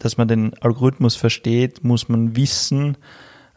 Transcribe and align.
dass 0.00 0.16
man 0.16 0.26
den 0.26 0.54
Algorithmus 0.60 1.14
versteht, 1.14 1.84
muss 1.84 2.08
man 2.08 2.34
wissen, 2.34 2.96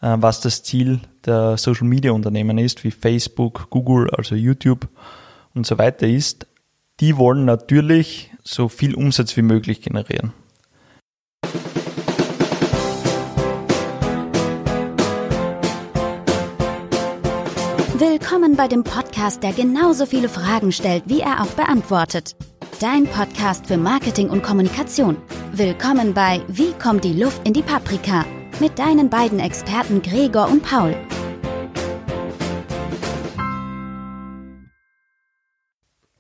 äh, 0.02 0.16
was 0.20 0.42
das 0.42 0.62
Ziel 0.62 1.00
der 1.26 1.58
Social 1.58 1.88
Media 1.88 2.12
Unternehmen 2.12 2.58
ist, 2.60 2.84
wie 2.84 2.92
Facebook, 2.92 3.70
Google, 3.72 4.10
also 4.12 4.36
YouTube 4.36 4.88
und 5.56 5.66
so 5.66 5.78
weiter 5.80 6.08
ist. 6.08 6.46
Die 7.00 7.18
wollen 7.18 7.46
natürlich 7.46 8.32
so 8.44 8.68
viel 8.68 8.94
Umsatz 8.94 9.36
wie 9.36 9.42
möglich 9.42 9.82
generieren. 9.82 10.34
Willkommen 17.98 18.58
bei 18.58 18.68
dem 18.68 18.84
Podcast, 18.84 19.44
der 19.44 19.54
genauso 19.54 20.06
viele 20.06 20.28
Fragen 20.28 20.72
stellt, 20.72 21.04
wie 21.08 21.22
er 21.22 21.42
auch 21.42 21.52
beantwortet. 21.52 22.36
Dein 22.84 23.06
Podcast 23.06 23.68
für 23.68 23.78
Marketing 23.78 24.30
und 24.30 24.44
Kommunikation. 24.44 25.16
Willkommen 25.54 26.14
bei 26.14 26.42
Wie 26.50 26.74
kommt 26.74 27.06
die 27.06 27.14
Luft 27.14 27.48
in 27.48 27.54
die 27.54 27.62
Paprika? 27.62 28.26
Mit 28.60 28.78
deinen 28.78 29.10
beiden 29.10 29.40
Experten 29.40 30.02
Gregor 30.02 30.50
und 30.50 30.64
Paul. 30.64 30.94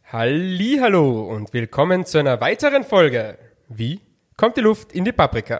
Hallo 0.09 1.23
und 1.23 1.52
willkommen 1.52 2.05
zu 2.05 2.18
einer 2.18 2.40
weiteren 2.40 2.85
Folge. 2.85 3.38
Wie 3.68 3.99
kommt 4.38 4.55
die 4.55 4.62
Luft 4.62 4.93
in 4.93 5.04
die 5.04 5.12
Paprika? 5.12 5.59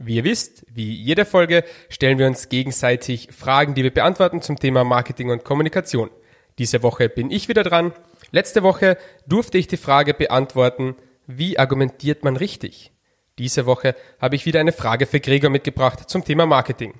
Wie 0.00 0.16
ihr 0.16 0.24
wisst, 0.24 0.66
wie 0.68 0.96
jede 0.96 1.24
Folge 1.24 1.62
stellen 1.88 2.18
wir 2.18 2.26
uns 2.26 2.48
gegenseitig 2.48 3.28
Fragen, 3.30 3.74
die 3.74 3.84
wir 3.84 3.94
beantworten 3.94 4.42
zum 4.42 4.58
Thema 4.58 4.82
Marketing 4.82 5.30
und 5.30 5.44
Kommunikation. 5.44 6.10
Diese 6.58 6.82
Woche 6.82 7.08
bin 7.08 7.30
ich 7.30 7.48
wieder 7.48 7.62
dran. 7.62 7.92
Letzte 8.32 8.62
Woche 8.62 8.96
durfte 9.26 9.58
ich 9.58 9.66
die 9.66 9.76
Frage 9.76 10.14
beantworten, 10.14 10.96
wie 11.26 11.58
argumentiert 11.58 12.24
man 12.24 12.36
richtig? 12.36 12.92
Diese 13.38 13.66
Woche 13.66 13.94
habe 14.20 14.36
ich 14.36 14.46
wieder 14.46 14.60
eine 14.60 14.72
Frage 14.72 15.06
für 15.06 15.20
Gregor 15.20 15.50
mitgebracht 15.50 16.08
zum 16.08 16.24
Thema 16.24 16.46
Marketing. 16.46 16.94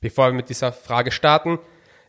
Bevor 0.00 0.26
wir 0.26 0.34
mit 0.34 0.48
dieser 0.48 0.72
Frage 0.72 1.10
starten, 1.10 1.58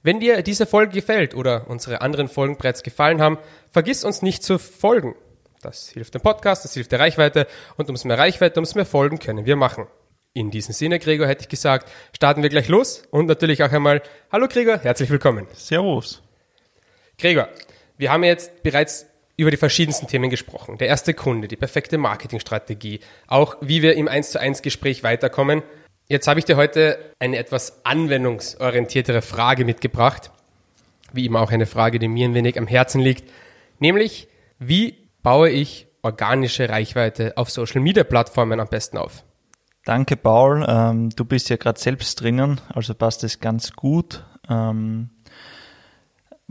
wenn 0.03 0.19
dir 0.19 0.41
diese 0.41 0.65
Folge 0.65 0.93
gefällt 0.93 1.35
oder 1.35 1.67
unsere 1.69 2.01
anderen 2.01 2.27
Folgen 2.27 2.57
bereits 2.57 2.83
gefallen 2.83 3.21
haben, 3.21 3.37
vergiss 3.69 4.03
uns 4.03 4.21
nicht 4.21 4.43
zu 4.43 4.57
folgen. 4.57 5.15
Das 5.61 5.89
hilft 5.89 6.15
dem 6.15 6.21
Podcast, 6.21 6.65
das 6.65 6.73
hilft 6.73 6.91
der 6.91 6.99
Reichweite 6.99 7.47
und 7.77 7.89
umso 7.89 8.07
mehr 8.07 8.17
Reichweite, 8.17 8.59
umso 8.59 8.75
mehr 8.75 8.85
Folgen 8.85 9.19
können 9.19 9.45
wir 9.45 9.55
machen. 9.55 9.87
In 10.33 10.49
diesem 10.49 10.73
Sinne, 10.73 10.97
Gregor, 10.97 11.27
hätte 11.27 11.41
ich 11.41 11.49
gesagt, 11.49 11.91
starten 12.15 12.41
wir 12.41 12.49
gleich 12.49 12.67
los 12.67 13.03
und 13.11 13.27
natürlich 13.27 13.63
auch 13.63 13.71
einmal, 13.71 14.01
hallo 14.31 14.47
Gregor, 14.47 14.79
herzlich 14.79 15.09
willkommen. 15.09 15.45
Servus. 15.53 16.23
Gregor, 17.17 17.49
wir 18.01 18.11
haben 18.11 18.25
jetzt 18.25 18.63
bereits 18.63 19.05
über 19.37 19.51
die 19.51 19.57
verschiedensten 19.57 20.07
Themen 20.07 20.29
gesprochen. 20.29 20.77
Der 20.77 20.87
erste 20.87 21.13
Kunde, 21.13 21.47
die 21.47 21.55
perfekte 21.55 21.97
Marketingstrategie, 21.97 22.99
auch 23.27 23.55
wie 23.61 23.81
wir 23.81 23.95
im 23.95 24.09
1 24.09 24.31
zu 24.31 24.39
1 24.39 24.61
Gespräch 24.61 25.03
weiterkommen– 25.03 25.63
Jetzt 26.11 26.27
habe 26.27 26.41
ich 26.41 26.45
dir 26.45 26.57
heute 26.57 27.13
eine 27.19 27.37
etwas 27.37 27.85
anwendungsorientiertere 27.85 29.21
Frage 29.21 29.63
mitgebracht. 29.63 30.29
Wie 31.13 31.25
immer 31.25 31.39
auch 31.39 31.51
eine 31.51 31.65
Frage, 31.65 31.99
die 31.99 32.09
mir 32.09 32.27
ein 32.27 32.33
wenig 32.33 32.57
am 32.57 32.67
Herzen 32.67 32.99
liegt. 32.99 33.31
Nämlich, 33.79 34.27
wie 34.59 35.07
baue 35.23 35.49
ich 35.49 35.87
organische 36.01 36.67
Reichweite 36.67 37.37
auf 37.37 37.49
Social 37.49 37.79
Media 37.79 38.03
Plattformen 38.03 38.59
am 38.59 38.67
besten 38.67 38.97
auf? 38.97 39.23
Danke, 39.85 40.17
Paul. 40.17 40.65
Ähm, 40.67 41.11
du 41.11 41.23
bist 41.23 41.49
ja 41.49 41.55
gerade 41.55 41.79
selbst 41.79 42.19
drinnen, 42.19 42.59
also 42.73 42.93
passt 42.93 43.23
es 43.23 43.39
ganz 43.39 43.71
gut. 43.71 44.25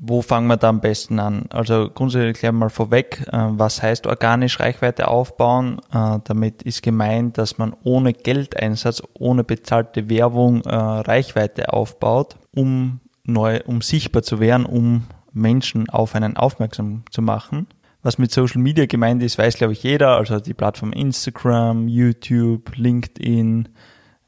Wo 0.02 0.22
fangen 0.22 0.46
wir 0.46 0.56
da 0.56 0.70
am 0.70 0.80
besten 0.80 1.18
an? 1.18 1.44
Also 1.50 1.90
grundsätzlich 1.90 2.38
gleich 2.38 2.52
mal 2.52 2.70
vorweg, 2.70 3.22
äh, 3.30 3.36
was 3.50 3.82
heißt 3.82 4.06
organisch 4.06 4.58
Reichweite 4.58 5.08
aufbauen? 5.08 5.78
Äh, 5.92 6.20
damit 6.24 6.62
ist 6.62 6.82
gemeint, 6.82 7.36
dass 7.36 7.58
man 7.58 7.76
ohne 7.84 8.14
Geldeinsatz, 8.14 9.02
ohne 9.12 9.44
bezahlte 9.44 10.08
Werbung 10.08 10.62
äh, 10.62 10.74
Reichweite 10.74 11.74
aufbaut, 11.74 12.36
um 12.54 13.00
neu, 13.24 13.60
um 13.66 13.82
sichtbar 13.82 14.22
zu 14.22 14.40
werden, 14.40 14.64
um 14.64 15.04
Menschen 15.34 15.90
auf 15.90 16.14
einen 16.14 16.34
aufmerksam 16.34 17.02
zu 17.10 17.20
machen. 17.20 17.66
Was 18.02 18.16
mit 18.16 18.32
Social 18.32 18.62
Media 18.62 18.86
gemeint 18.86 19.22
ist, 19.22 19.36
weiß 19.36 19.58
glaube 19.58 19.74
ich 19.74 19.82
jeder. 19.82 20.16
Also 20.16 20.40
die 20.40 20.54
Plattform 20.54 20.94
Instagram, 20.94 21.88
YouTube, 21.88 22.74
LinkedIn, 22.74 23.68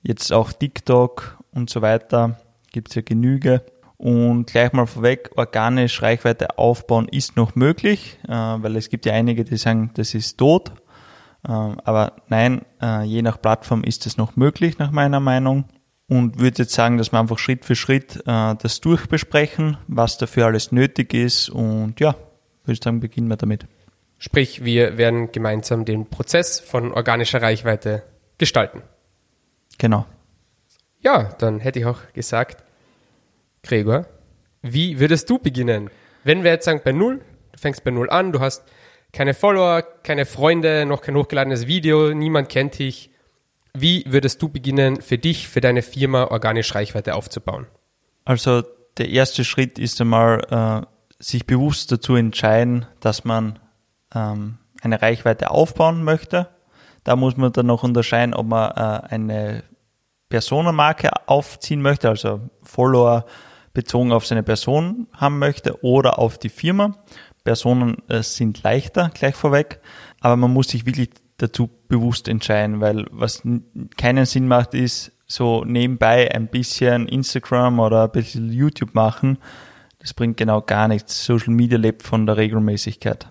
jetzt 0.03 0.35
auch 0.35 0.53
TikTok 0.53 1.39
und 1.55 1.71
so 1.71 1.81
weiter. 1.81 2.39
Gibt's 2.73 2.95
ja 2.95 3.01
Genüge. 3.01 3.65
Und 4.03 4.47
gleich 4.47 4.73
mal 4.73 4.87
vorweg, 4.87 5.31
organisch 5.37 6.03
Reichweite 6.03 6.59
aufbauen 6.59 7.07
ist 7.07 7.37
noch 7.37 7.55
möglich, 7.55 8.19
äh, 8.27 8.33
weil 8.33 8.75
es 8.75 8.89
gibt 8.89 9.07
ja 9.07 9.13
einige, 9.13 9.45
die 9.45 9.57
sagen, 9.57 9.93
das 9.95 10.15
ist 10.15 10.39
tot. 10.39 10.73
Äh, 11.47 11.53
aber 11.53 12.17
nein, 12.27 12.63
äh, 12.83 13.05
je 13.05 13.23
nach 13.23 13.41
Plattform 13.41 13.85
ist 13.85 14.05
es 14.07 14.17
noch 14.17 14.35
möglich, 14.35 14.77
nach 14.79 14.91
meiner 14.91 15.21
Meinung. 15.21 15.67
Und 16.09 16.41
würde 16.41 16.65
jetzt 16.65 16.75
sagen, 16.75 16.99
dass 16.99 17.13
wir 17.13 17.21
einfach 17.21 17.39
Schritt 17.39 17.65
für 17.65 17.77
Schritt 17.77 18.17
äh, 18.27 18.57
das 18.57 18.81
durchbesprechen, 18.81 19.77
was 19.87 20.19
dafür 20.19 20.47
alles 20.47 20.73
nötig 20.73 21.15
ist. 21.15 21.49
Und 21.49 22.01
ja, 22.01 22.17
würde 22.65 22.73
ich 22.73 22.83
sagen, 22.83 22.99
beginnen 22.99 23.29
wir 23.29 23.37
damit. 23.37 23.69
Sprich, 24.19 24.65
wir 24.65 24.99
werden 24.99 25.31
gemeinsam 25.31 25.85
den 25.85 26.11
Prozess 26.11 26.59
von 26.59 26.93
organischer 26.93 27.41
Reichweite 27.41 28.03
gestalten. 28.37 28.83
Genau. 29.79 30.07
Ja, 30.99 31.35
dann 31.39 31.61
hätte 31.61 31.79
ich 31.79 31.87
auch 31.87 32.01
gesagt, 32.15 32.62
Gregor, 33.63 34.07
wie 34.63 34.99
würdest 34.99 35.31
du 35.31 35.39
beginnen? 35.39 35.91
Wenn 36.25 36.45
wir 36.45 36.51
jetzt 36.51 36.65
sagen 36.65 36.81
bei 36.85 36.93
Null, 36.93 37.21
du 37.53 37.59
fängst 37.59 37.85
bei 37.85 37.91
Null 37.91 38.11
an, 38.11 38.33
du 38.33 38.41
hast 38.41 38.65
keine 39.13 39.35
Follower, 39.35 39.83
keine 40.03 40.25
Freunde, 40.25 40.87
noch 40.87 41.03
kein 41.03 41.17
hochgeladenes 41.17 41.67
Video, 41.67 42.15
niemand 42.15 42.49
kennt 42.49 42.79
dich. 42.79 43.11
Wie 43.75 44.05
würdest 44.07 44.43
du 44.43 44.49
beginnen, 44.49 45.01
für 45.01 45.19
dich, 45.19 45.49
für 45.49 45.61
deine 45.61 45.83
Firma 45.83 46.25
organisch 46.25 46.75
Reichweite 46.75 47.15
aufzubauen? 47.15 47.67
Also 48.25 48.63
der 48.99 49.09
erste 49.09 49.45
Schritt 49.45 49.79
ist 49.79 50.01
einmal, 50.01 50.87
äh, 50.87 50.87
sich 51.23 51.47
bewusst 51.47 51.93
dazu 51.93 52.17
entscheiden, 52.17 52.87
dass 53.01 53.25
man 53.25 53.59
ähm, 54.15 54.59
eine 54.83 55.01
Reichweite 55.01 55.51
aufbauen 55.51 56.03
möchte. 56.05 56.49
Da 57.05 57.17
muss 57.17 57.37
man 57.37 57.53
dann 57.53 57.67
noch 57.67 57.85
unterscheiden, 57.85 58.35
ob 58.35 58.47
man 58.47 58.71
äh, 58.73 59.15
eine 59.15 59.63
Personenmarke 60.29 61.11
aufziehen 61.27 61.83
möchte, 61.83 62.09
also 62.09 62.41
Follower, 62.63 63.27
bezogen 63.75 64.13
auf 64.13 64.27
seine 64.27 64.43
Person 64.43 65.07
haben 65.13 65.39
möchte 65.39 65.83
oder 65.83 66.19
auf 66.19 66.39
die 66.39 66.49
Firma. 66.49 66.97
Personen 67.45 67.97
äh, 68.09 68.23
sind 68.23 68.63
leichter, 68.63 69.11
gleich 69.15 69.35
vorweg, 69.35 69.81
aber 70.21 70.37
man 70.37 70.53
muss 70.53 70.69
sich 70.69 70.87
wirklich 70.87 71.11
dazu 71.39 71.69
bewusst 71.89 72.29
entscheiden, 72.29 72.81
weil 72.81 73.07
was 73.11 73.43
keinen 73.97 74.27
Sinn 74.27 74.47
macht, 74.47 74.75
ist 74.75 75.13
so 75.27 75.65
nebenbei 75.65 76.33
ein 76.33 76.49
bisschen 76.49 77.09
Instagram 77.09 77.81
oder 77.81 78.05
ein 78.05 78.13
bisschen 78.13 78.53
YouTube 78.53 78.95
machen. 78.95 79.39
Das 79.99 80.15
bringt 80.15 80.37
genau 80.37 80.61
gar 80.61 80.89
nichts. 80.89 81.25
Social 81.25 81.53
Media 81.53 81.79
lebt 81.79 82.03
von 82.03 82.27
der 82.27 82.37
Regelmäßigkeit. 82.37 83.29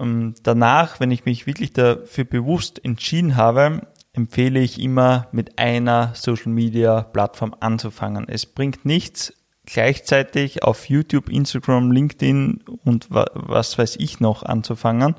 Ähm, 0.00 0.34
danach, 0.42 1.00
wenn 1.00 1.10
ich 1.10 1.24
mich 1.24 1.46
wirklich 1.46 1.72
dafür 1.72 2.24
bewusst 2.24 2.84
entschieden 2.84 3.36
habe, 3.36 3.86
empfehle 4.14 4.60
ich 4.60 4.80
immer 4.80 5.26
mit 5.32 5.58
einer 5.58 6.12
Social 6.14 6.52
Media 6.52 7.02
Plattform 7.02 7.54
anzufangen. 7.60 8.26
Es 8.28 8.46
bringt 8.46 8.84
nichts, 8.84 9.34
gleichzeitig 9.66 10.62
auf 10.62 10.88
YouTube, 10.88 11.28
Instagram, 11.28 11.90
LinkedIn 11.90 12.64
und 12.84 13.08
was 13.10 13.76
weiß 13.76 13.96
ich 13.96 14.20
noch 14.20 14.42
anzufangen. 14.44 15.14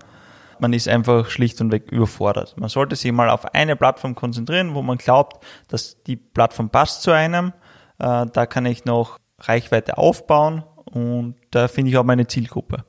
Man 0.60 0.72
ist 0.72 0.88
einfach 0.88 1.30
schlicht 1.30 1.60
und 1.60 1.74
weg 1.74 1.92
überfordert. 1.92 2.56
Man 2.58 2.70
sollte 2.70 2.96
sich 2.96 3.12
mal 3.12 3.30
auf 3.30 3.54
eine 3.54 3.76
Plattform 3.76 4.16
konzentrieren, 4.16 4.74
wo 4.74 4.82
man 4.82 4.98
glaubt, 4.98 5.46
dass 5.68 6.02
die 6.04 6.16
Plattform 6.16 6.70
passt 6.70 7.02
zu 7.02 7.12
einem. 7.12 7.52
Äh, 8.00 8.26
da 8.32 8.46
kann 8.46 8.66
ich 8.66 8.86
noch 8.86 9.20
Reichweite 9.40 9.98
aufbauen 9.98 10.64
und 10.86 11.36
da 11.52 11.68
finde 11.68 11.92
ich 11.92 11.98
auch 11.98 12.06
meine 12.06 12.28
Zielgruppe 12.28 12.86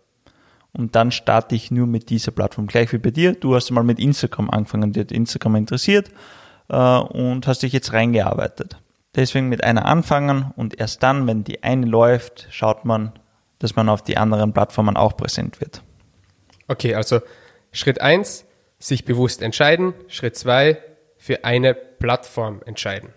und 0.76 0.94
dann 0.94 1.10
starte 1.10 1.54
ich 1.54 1.70
nur 1.70 1.86
mit 1.86 2.10
dieser 2.10 2.32
Plattform. 2.32 2.66
Gleich 2.66 2.92
wie 2.92 2.98
bei 2.98 3.10
dir, 3.10 3.32
du 3.32 3.54
hast 3.54 3.70
mal 3.70 3.84
mit 3.84 3.98
Instagram 3.98 4.50
angefangen, 4.50 4.92
dir 4.92 5.00
hat 5.00 5.12
Instagram 5.12 5.56
interessiert 5.56 6.10
äh, 6.68 6.76
und 6.76 7.46
hast 7.46 7.62
dich 7.62 7.72
jetzt 7.72 7.92
reingearbeitet. 7.92 8.76
Deswegen 9.14 9.48
mit 9.48 9.64
einer 9.64 9.86
anfangen 9.86 10.52
und 10.56 10.78
erst 10.78 11.02
dann, 11.02 11.26
wenn 11.26 11.44
die 11.44 11.62
eine 11.62 11.86
läuft, 11.86 12.48
schaut 12.50 12.84
man, 12.84 13.12
dass 13.58 13.74
man 13.74 13.88
auf 13.88 14.02
die 14.02 14.18
anderen 14.18 14.52
Plattformen 14.52 14.96
auch 14.96 15.16
präsent 15.16 15.60
wird. 15.60 15.82
Okay, 16.68 16.94
also 16.94 17.20
Schritt 17.72 18.00
eins 18.02 18.44
sich 18.78 19.06
bewusst 19.06 19.40
entscheiden. 19.40 19.94
Schritt 20.08 20.36
zwei 20.36 20.78
für 21.16 21.44
eine 21.44 21.74
Plattform 21.74 22.60
entscheiden. 22.66 23.14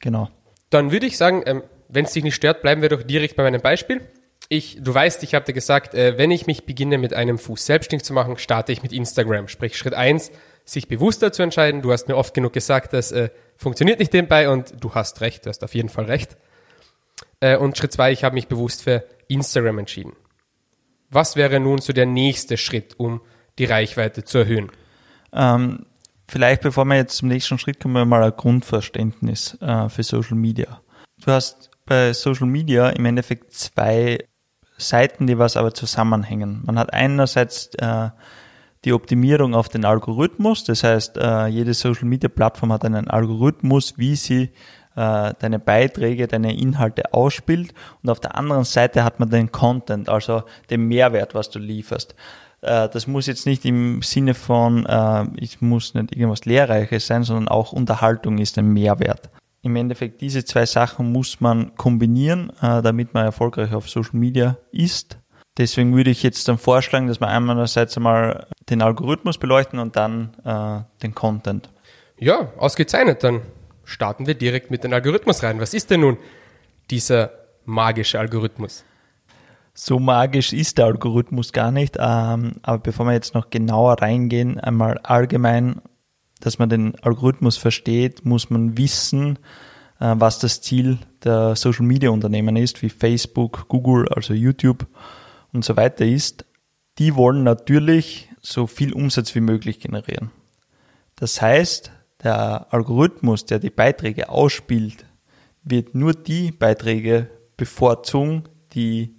Genau. 0.00 0.28
Dann 0.70 0.90
würde 0.90 1.06
ich 1.06 1.16
sagen, 1.16 1.44
ähm, 1.46 1.62
wenn 1.88 2.04
es 2.04 2.12
dich 2.12 2.24
nicht 2.24 2.34
stört, 2.34 2.62
bleiben 2.62 2.82
wir 2.82 2.88
doch 2.88 3.02
direkt 3.02 3.36
bei 3.36 3.44
meinem 3.44 3.60
Beispiel 3.60 4.00
ich, 4.52 4.78
du 4.80 4.92
weißt, 4.92 5.22
ich 5.22 5.34
habe 5.34 5.44
dir 5.44 5.52
gesagt, 5.52 5.94
äh, 5.94 6.18
wenn 6.18 6.32
ich 6.32 6.48
mich 6.48 6.66
beginne 6.66 6.98
mit 6.98 7.14
einem 7.14 7.38
Fuß 7.38 7.64
selbstständig 7.64 8.04
zu 8.04 8.12
machen, 8.12 8.36
starte 8.36 8.72
ich 8.72 8.82
mit 8.82 8.92
Instagram. 8.92 9.46
Sprich, 9.46 9.78
Schritt 9.78 9.94
eins, 9.94 10.32
sich 10.64 10.88
bewusster 10.88 11.32
zu 11.32 11.42
entscheiden. 11.42 11.82
Du 11.82 11.92
hast 11.92 12.08
mir 12.08 12.16
oft 12.16 12.34
genug 12.34 12.52
gesagt, 12.52 12.92
das 12.92 13.12
äh, 13.12 13.30
funktioniert 13.56 14.00
nicht 14.00 14.12
nebenbei 14.12 14.50
und 14.50 14.74
du 14.80 14.92
hast 14.92 15.20
recht, 15.20 15.46
du 15.46 15.50
hast 15.50 15.62
auf 15.62 15.72
jeden 15.76 15.88
Fall 15.88 16.06
recht. 16.06 16.36
Äh, 17.38 17.58
und 17.58 17.78
Schritt 17.78 17.92
zwei, 17.92 18.10
ich 18.10 18.24
habe 18.24 18.34
mich 18.34 18.48
bewusst 18.48 18.82
für 18.82 19.04
Instagram 19.28 19.78
entschieden. 19.78 20.14
Was 21.10 21.36
wäre 21.36 21.60
nun 21.60 21.78
so 21.78 21.92
der 21.92 22.06
nächste 22.06 22.56
Schritt, 22.56 22.98
um 22.98 23.20
die 23.60 23.66
Reichweite 23.66 24.24
zu 24.24 24.38
erhöhen? 24.38 24.72
Ähm, 25.32 25.86
vielleicht 26.26 26.62
bevor 26.62 26.84
wir 26.86 26.96
jetzt 26.96 27.18
zum 27.18 27.28
nächsten 27.28 27.56
Schritt 27.56 27.78
kommen, 27.78 28.08
mal 28.08 28.24
ein 28.24 28.36
Grundverständnis 28.36 29.56
äh, 29.60 29.88
für 29.88 30.02
Social 30.02 30.36
Media. 30.36 30.80
Du 31.24 31.30
hast 31.30 31.70
bei 31.86 32.12
Social 32.12 32.48
Media 32.48 32.90
im 32.90 33.04
Endeffekt 33.04 33.52
zwei 33.52 34.18
Seiten, 34.80 35.26
die 35.26 35.38
was 35.38 35.56
aber 35.56 35.74
zusammenhängen. 35.74 36.62
Man 36.64 36.78
hat 36.78 36.92
einerseits 36.92 37.70
äh, 37.76 38.10
die 38.84 38.92
Optimierung 38.92 39.54
auf 39.54 39.68
den 39.68 39.84
Algorithmus, 39.84 40.64
das 40.64 40.84
heißt, 40.84 41.18
äh, 41.18 41.46
jede 41.46 41.74
Social 41.74 42.06
Media 42.06 42.28
Plattform 42.28 42.72
hat 42.72 42.84
einen 42.84 43.08
Algorithmus, 43.08 43.98
wie 43.98 44.16
sie 44.16 44.50
äh, 44.96 45.34
deine 45.38 45.58
Beiträge, 45.58 46.26
deine 46.26 46.56
Inhalte 46.56 47.12
ausspielt 47.12 47.74
und 48.02 48.10
auf 48.10 48.20
der 48.20 48.36
anderen 48.36 48.64
Seite 48.64 49.04
hat 49.04 49.20
man 49.20 49.30
den 49.30 49.52
Content, 49.52 50.08
also 50.08 50.42
den 50.70 50.88
Mehrwert, 50.88 51.34
was 51.34 51.50
du 51.50 51.58
lieferst. 51.58 52.14
Äh, 52.62 52.88
das 52.88 53.06
muss 53.06 53.26
jetzt 53.26 53.46
nicht 53.46 53.64
im 53.64 54.02
Sinne 54.02 54.34
von, 54.34 54.86
äh, 54.86 55.26
ich 55.36 55.60
muss 55.60 55.94
nicht 55.94 56.12
irgendwas 56.14 56.44
Lehrreiches 56.44 57.06
sein, 57.06 57.22
sondern 57.22 57.48
auch 57.48 57.72
Unterhaltung 57.72 58.38
ist 58.38 58.58
ein 58.58 58.72
Mehrwert. 58.72 59.30
Im 59.62 59.76
Endeffekt, 59.76 60.20
diese 60.20 60.44
zwei 60.44 60.64
Sachen 60.64 61.12
muss 61.12 61.40
man 61.40 61.74
kombinieren, 61.76 62.50
äh, 62.62 62.80
damit 62.80 63.12
man 63.12 63.26
erfolgreich 63.26 63.74
auf 63.74 63.90
Social 63.90 64.18
Media 64.18 64.56
ist. 64.72 65.18
Deswegen 65.58 65.94
würde 65.94 66.10
ich 66.10 66.22
jetzt 66.22 66.48
dann 66.48 66.56
vorschlagen, 66.56 67.06
dass 67.06 67.20
wir 67.20 67.28
einerseits 67.28 67.96
einmal 67.96 68.46
den 68.70 68.80
Algorithmus 68.80 69.36
beleuchten 69.36 69.78
und 69.78 69.96
dann 69.96 70.34
äh, 70.44 70.80
den 71.02 71.14
Content. 71.14 71.68
Ja, 72.18 72.52
ausgezeichnet. 72.56 73.22
Dann 73.22 73.42
starten 73.84 74.26
wir 74.26 74.34
direkt 74.34 74.70
mit 74.70 74.84
dem 74.84 74.92
Algorithmus 74.92 75.42
rein. 75.42 75.60
Was 75.60 75.74
ist 75.74 75.90
denn 75.90 76.00
nun 76.00 76.16
dieser 76.90 77.30
magische 77.64 78.18
Algorithmus? 78.18 78.84
So 79.74 79.98
magisch 79.98 80.52
ist 80.52 80.78
der 80.78 80.86
Algorithmus 80.86 81.52
gar 81.52 81.70
nicht. 81.70 81.96
Ähm, 81.98 82.52
aber 82.62 82.78
bevor 82.78 83.06
wir 83.06 83.12
jetzt 83.12 83.34
noch 83.34 83.50
genauer 83.50 84.00
reingehen, 84.00 84.58
einmal 84.60 84.98
allgemein, 84.98 85.80
dass 86.40 86.58
man 86.58 86.68
den 86.68 86.94
Algorithmus 87.02 87.56
versteht, 87.56 88.24
muss 88.24 88.50
man 88.50 88.76
wissen, 88.76 89.38
äh, 90.00 90.14
was 90.16 90.38
das 90.38 90.60
Ziel 90.60 90.98
der 91.22 91.54
Social 91.56 91.86
Media 91.86 92.10
Unternehmen 92.10 92.56
ist, 92.56 92.82
wie 92.82 92.88
Facebook, 92.88 93.68
Google, 93.68 94.08
also 94.08 94.34
YouTube 94.34 94.86
und 95.52 95.64
so 95.64 95.76
weiter 95.76 96.04
ist, 96.04 96.46
die 96.98 97.14
wollen 97.14 97.44
natürlich 97.44 98.28
so 98.40 98.66
viel 98.66 98.92
Umsatz 98.92 99.34
wie 99.34 99.40
möglich 99.40 99.80
generieren. 99.80 100.30
Das 101.16 101.40
heißt, 101.40 101.92
der 102.22 102.72
Algorithmus, 102.72 103.44
der 103.44 103.58
die 103.58 103.70
Beiträge 103.70 104.28
ausspielt, 104.28 105.04
wird 105.62 105.94
nur 105.94 106.14
die 106.14 106.52
Beiträge 106.52 107.30
bevorzugen, 107.56 108.44
die 108.72 109.14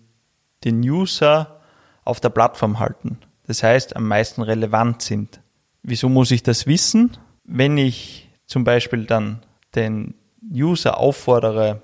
den 0.64 0.82
User 0.82 1.62
auf 2.04 2.20
der 2.20 2.30
Plattform 2.30 2.80
halten. 2.80 3.20
Das 3.46 3.64
heißt, 3.64 3.96
am 3.96 4.08
meisten 4.08 4.42
relevant 4.42 5.02
sind. 5.02 5.41
Wieso 5.84 6.10
muss 6.10 6.32
ich 6.32 6.44
das 6.44 6.68
wissen? 6.68 7.18
Wenn 7.44 7.78
ich 7.78 8.30
zum 8.46 8.64
Beispiel 8.64 9.06
dann 9.06 9.46
den 9.76 10.16
User 10.54 10.98
auffordere, 10.98 11.82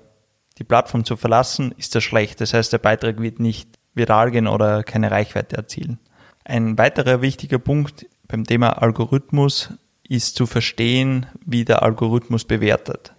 die 0.58 0.64
Plattform 0.64 1.04
zu 1.04 1.16
verlassen, 1.16 1.72
ist 1.76 1.94
das 1.94 2.04
schlecht. 2.04 2.40
Das 2.40 2.54
heißt, 2.54 2.72
der 2.72 2.78
Beitrag 2.78 3.20
wird 3.20 3.40
nicht 3.40 3.78
viral 3.94 4.30
gehen 4.30 4.46
oder 4.46 4.82
keine 4.82 5.10
Reichweite 5.10 5.56
erzielen. 5.56 5.98
Ein 6.44 6.78
weiterer 6.78 7.22
wichtiger 7.22 7.58
Punkt 7.58 8.06
beim 8.26 8.44
Thema 8.44 8.82
Algorithmus 8.82 9.74
ist 10.02 10.36
zu 10.36 10.46
verstehen, 10.46 11.26
wie 11.44 11.64
der 11.64 11.82
Algorithmus 11.82 12.44
bewertet. 12.44 13.14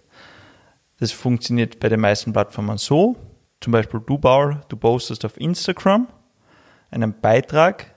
Das 0.98 1.12
funktioniert 1.12 1.80
bei 1.80 1.88
den 1.88 2.00
meisten 2.00 2.32
Plattformen 2.32 2.78
so. 2.78 3.16
Zum 3.60 3.72
Beispiel 3.72 4.00
du 4.04 4.18
Bauer, 4.18 4.62
du 4.68 4.76
postest 4.76 5.24
auf 5.24 5.38
Instagram 5.40 6.08
einen 6.90 7.18
Beitrag. 7.20 7.94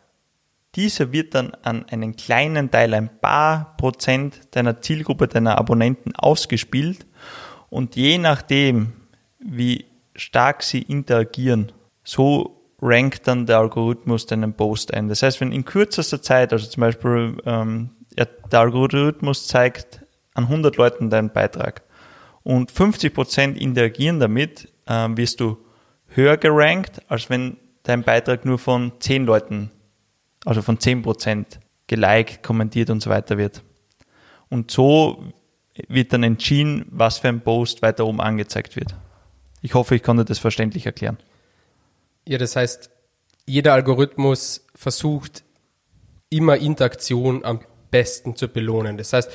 Dieser 0.75 1.11
wird 1.11 1.35
dann 1.35 1.51
an 1.61 1.85
einen 1.89 2.15
kleinen 2.15 2.71
Teil, 2.71 2.93
ein 2.93 3.09
paar 3.19 3.77
Prozent 3.77 4.39
deiner 4.51 4.81
Zielgruppe, 4.81 5.27
deiner 5.27 5.57
Abonnenten 5.57 6.15
ausgespielt. 6.15 7.05
Und 7.69 7.95
je 7.95 8.17
nachdem, 8.17 8.93
wie 9.39 9.85
stark 10.15 10.63
sie 10.63 10.81
interagieren, 10.81 11.71
so 12.03 12.59
rankt 12.81 13.27
dann 13.27 13.45
der 13.45 13.59
Algorithmus 13.59 14.25
deinen 14.25 14.53
Post 14.53 14.93
ein. 14.93 15.09
Das 15.09 15.23
heißt, 15.23 15.39
wenn 15.41 15.51
in 15.51 15.63
kürzester 15.63 16.21
Zeit, 16.21 16.51
also 16.51 16.67
zum 16.67 16.81
Beispiel 16.81 17.37
ähm, 17.45 17.91
der 18.17 18.59
Algorithmus 18.59 19.47
zeigt 19.47 20.05
an 20.33 20.45
100 20.45 20.75
Leuten 20.77 21.09
deinen 21.09 21.31
Beitrag 21.31 21.83
und 22.43 22.71
50% 22.71 23.55
interagieren 23.55 24.19
damit, 24.19 24.71
ähm, 24.87 25.17
wirst 25.17 25.39
du 25.39 25.57
höher 26.07 26.37
gerankt, 26.37 27.01
als 27.07 27.29
wenn 27.29 27.57
dein 27.83 28.03
Beitrag 28.03 28.45
nur 28.45 28.59
von 28.59 28.91
10 28.99 29.25
Leuten, 29.25 29.71
also 30.45 30.62
von 30.62 30.78
10% 30.78 31.45
geliked, 31.88 32.44
kommentiert 32.44 32.90
und 32.90 33.01
so 33.01 33.10
weiter 33.10 33.38
wird. 33.38 33.63
Und 34.50 34.72
so 34.72 35.24
wird 35.88 36.13
dann 36.13 36.24
entschieden, 36.24 36.86
was 36.90 37.19
für 37.19 37.30
ein 37.30 37.42
Post 37.42 37.81
weiter 37.81 38.06
oben 38.06 38.22
angezeigt 38.22 38.75
wird. 38.75 38.95
Ich 39.62 39.74
hoffe, 39.74 39.95
ich 39.95 40.04
konnte 40.04 40.25
das 40.25 40.40
verständlich 40.40 40.86
erklären. 40.86 41.18
Ja, 42.28 42.38
das 42.38 42.56
heißt, 42.56 42.90
jeder 43.45 43.74
Algorithmus 43.74 44.66
versucht 44.75 45.44
immer 46.30 46.57
Interaktion 46.57 47.44
am 47.44 47.62
besten 47.92 48.36
zu 48.36 48.48
belohnen. 48.48 48.98
Das 48.98 49.13
heißt, 49.13 49.31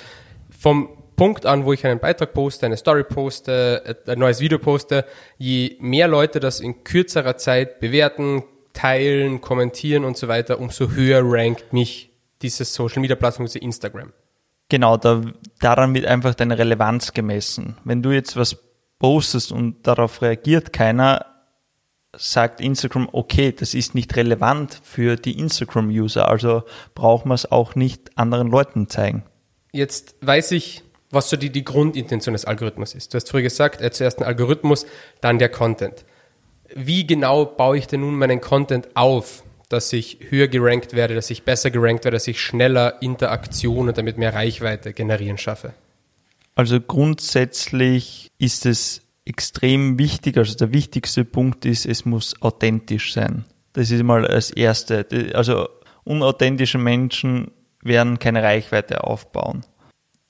vom 0.51 0.89
Punkt 1.17 1.47
an, 1.47 1.65
wo 1.65 1.73
ich 1.73 1.85
einen 1.85 1.99
Beitrag 1.99 2.33
poste, 2.33 2.67
eine 2.67 2.77
Story 2.77 3.05
poste, 3.05 3.97
ein 4.07 4.19
neues 4.19 4.41
Video 4.41 4.59
poste, 4.59 5.05
je 5.37 5.77
mehr 5.81 6.09
Leute 6.09 6.41
das 6.41 6.61
in 6.61 6.85
kürzerer 6.85 7.37
Zeit 7.37 7.81
bewerten, 7.81 8.45
teilen, 8.79 9.41
kommentieren 9.41 10.05
und 10.05 10.17
so 10.17 10.29
weiter, 10.29 10.61
umso 10.61 10.91
höher 10.91 11.21
rankt 11.25 11.73
mich 11.73 12.11
diese 12.43 12.65
Social 12.65 13.01
Media 13.01 13.17
Plattform, 13.17 13.47
diese 13.47 13.59
Instagram. 13.59 14.13
Genau, 14.69 14.97
da, 14.97 15.23
daran 15.61 15.95
wird 15.95 16.07
einfach 16.07 16.35
deine 16.35 16.59
Relevanz 16.59 17.13
gemessen. 17.13 17.77
Wenn 17.85 18.03
du 18.03 18.13
jetzt 18.13 18.37
was 18.37 18.57
postest 18.99 19.51
und 19.51 19.87
darauf 19.87 20.23
reagiert 20.23 20.73
keiner, 20.73 21.27
sagt 22.17 22.61
Instagram, 22.61 23.09
okay, 23.13 23.53
das 23.53 23.75
ist 23.75 23.95
nicht 23.95 24.15
relevant 24.17 24.81
für 24.85 25.17
die 25.17 25.39
Instagram-User, 25.39 26.29
also 26.29 26.63
brauchen 26.95 27.31
wir 27.31 27.35
es 27.35 27.51
auch 27.51 27.75
nicht 27.75 28.17
anderen 28.17 28.49
Leuten 28.49 28.89
zeigen. 28.89 29.25
Jetzt 29.73 30.15
weiß 30.21 30.53
ich, 30.53 30.85
was 31.11 31.31
so 31.31 31.37
die, 31.37 31.51
die 31.51 31.65
Grundintention 31.65 32.35
des 32.35 32.45
Algorithmus 32.45 32.95
ist. 32.95 33.13
Du 33.13 33.17
hast 33.17 33.31
früher 33.31 33.43
gesagt, 33.43 33.81
er 33.81 33.91
zuerst 33.93 34.21
ein 34.21 34.25
Algorithmus, 34.25 34.87
dann 35.21 35.39
der 35.39 35.49
Content. 35.49 36.05
Wie 36.75 37.07
genau 37.07 37.45
baue 37.45 37.79
ich 37.79 37.87
denn 37.87 38.01
nun 38.01 38.17
meinen 38.17 38.41
Content 38.41 38.89
auf, 38.95 39.43
dass 39.69 39.93
ich 39.93 40.19
höher 40.29 40.49
gerankt 40.49 40.95
werde, 40.95 41.15
dass 41.15 41.31
ich 41.31 41.43
besser 41.43 41.71
gerankt 41.71 42.05
werde, 42.05 42.17
dass 42.17 42.29
ich 42.29 42.41
schneller 42.41 43.01
Interaktion 43.03 43.89
und 43.89 43.99
damit 43.99 44.19
mehr 44.19 44.35
Reichweite 44.35 44.93
generieren 44.93 45.39
schaffe? 45.39 45.75
Also 46.55 46.81
grundsätzlich 46.81 48.29
ist 48.39 48.67
es 48.67 49.03
extrem 49.25 49.99
wichtig, 49.99 50.37
also 50.39 50.57
der 50.57 50.73
wichtigste 50.73 51.25
Punkt 51.25 51.65
ist, 51.65 51.87
es 51.87 52.05
muss 52.05 52.41
authentisch 52.43 53.13
sein. 53.13 53.45
Das 53.75 53.91
ist 53.91 54.03
mal 54.03 54.23
das 54.23 54.51
Erste. 54.51 55.07
Also 55.35 55.69
unauthentische 56.05 56.79
Menschen 56.79 57.51
werden 57.83 58.19
keine 58.19 58.43
Reichweite 58.43 59.05
aufbauen. 59.05 59.65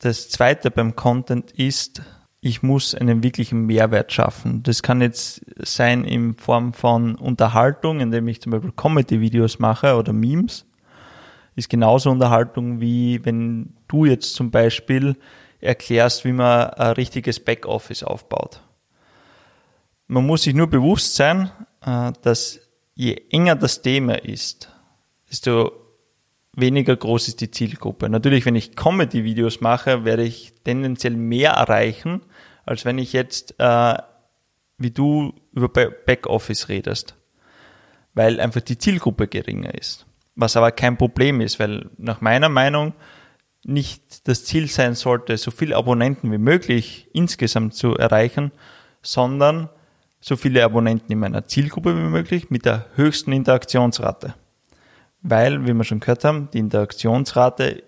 Das 0.00 0.28
Zweite 0.28 0.70
beim 0.70 0.96
Content 0.96 1.50
ist, 1.52 2.02
ich 2.40 2.62
muss 2.62 2.94
einen 2.94 3.22
wirklichen 3.22 3.66
Mehrwert 3.66 4.12
schaffen. 4.12 4.62
Das 4.62 4.82
kann 4.82 5.00
jetzt 5.00 5.44
sein 5.58 6.04
in 6.04 6.36
Form 6.36 6.72
von 6.72 7.16
Unterhaltung, 7.16 8.00
indem 8.00 8.28
ich 8.28 8.40
zum 8.40 8.52
Beispiel 8.52 8.72
Comedy-Videos 8.72 9.58
mache 9.58 9.96
oder 9.96 10.12
Memes. 10.12 10.64
Ist 11.56 11.68
genauso 11.68 12.10
Unterhaltung 12.10 12.80
wie 12.80 13.24
wenn 13.24 13.74
du 13.88 14.04
jetzt 14.04 14.34
zum 14.34 14.52
Beispiel 14.52 15.16
erklärst, 15.60 16.24
wie 16.24 16.32
man 16.32 16.70
ein 16.70 16.92
richtiges 16.92 17.40
Backoffice 17.40 18.04
aufbaut. 18.04 18.62
Man 20.06 20.24
muss 20.24 20.42
sich 20.42 20.54
nur 20.54 20.68
bewusst 20.68 21.16
sein, 21.16 21.50
äh, 21.84 22.12
dass 22.22 22.60
je 22.94 23.20
enger 23.30 23.56
das 23.56 23.82
Thema 23.82 24.14
ist, 24.14 24.72
desto 25.28 25.87
weniger 26.60 26.96
groß 26.96 27.28
ist 27.28 27.40
die 27.40 27.50
Zielgruppe. 27.50 28.08
Natürlich, 28.08 28.44
wenn 28.46 28.56
ich 28.56 28.76
Comedy-Videos 28.76 29.60
mache, 29.60 30.04
werde 30.04 30.24
ich 30.24 30.54
tendenziell 30.64 31.16
mehr 31.16 31.52
erreichen, 31.52 32.22
als 32.66 32.84
wenn 32.84 32.98
ich 32.98 33.12
jetzt, 33.12 33.54
äh, 33.58 33.94
wie 34.76 34.90
du, 34.90 35.34
über 35.52 35.68
Backoffice 35.68 36.68
redest. 36.68 37.14
Weil 38.14 38.40
einfach 38.40 38.60
die 38.60 38.78
Zielgruppe 38.78 39.28
geringer 39.28 39.74
ist. 39.74 40.06
Was 40.34 40.56
aber 40.56 40.72
kein 40.72 40.96
Problem 40.96 41.40
ist, 41.40 41.58
weil 41.58 41.90
nach 41.96 42.20
meiner 42.20 42.48
Meinung 42.48 42.94
nicht 43.64 44.28
das 44.28 44.44
Ziel 44.44 44.68
sein 44.68 44.94
sollte, 44.94 45.36
so 45.36 45.50
viele 45.50 45.76
Abonnenten 45.76 46.30
wie 46.32 46.38
möglich 46.38 47.08
insgesamt 47.12 47.74
zu 47.74 47.96
erreichen, 47.96 48.52
sondern 49.02 49.68
so 50.20 50.36
viele 50.36 50.64
Abonnenten 50.64 51.12
in 51.12 51.18
meiner 51.18 51.44
Zielgruppe 51.46 51.96
wie 51.96 52.08
möglich 52.08 52.50
mit 52.50 52.64
der 52.64 52.86
höchsten 52.94 53.32
Interaktionsrate. 53.32 54.34
Weil, 55.22 55.66
wie 55.66 55.74
wir 55.74 55.84
schon 55.84 56.00
gehört 56.00 56.24
haben, 56.24 56.48
die 56.52 56.58
Interaktionsrate 56.58 57.82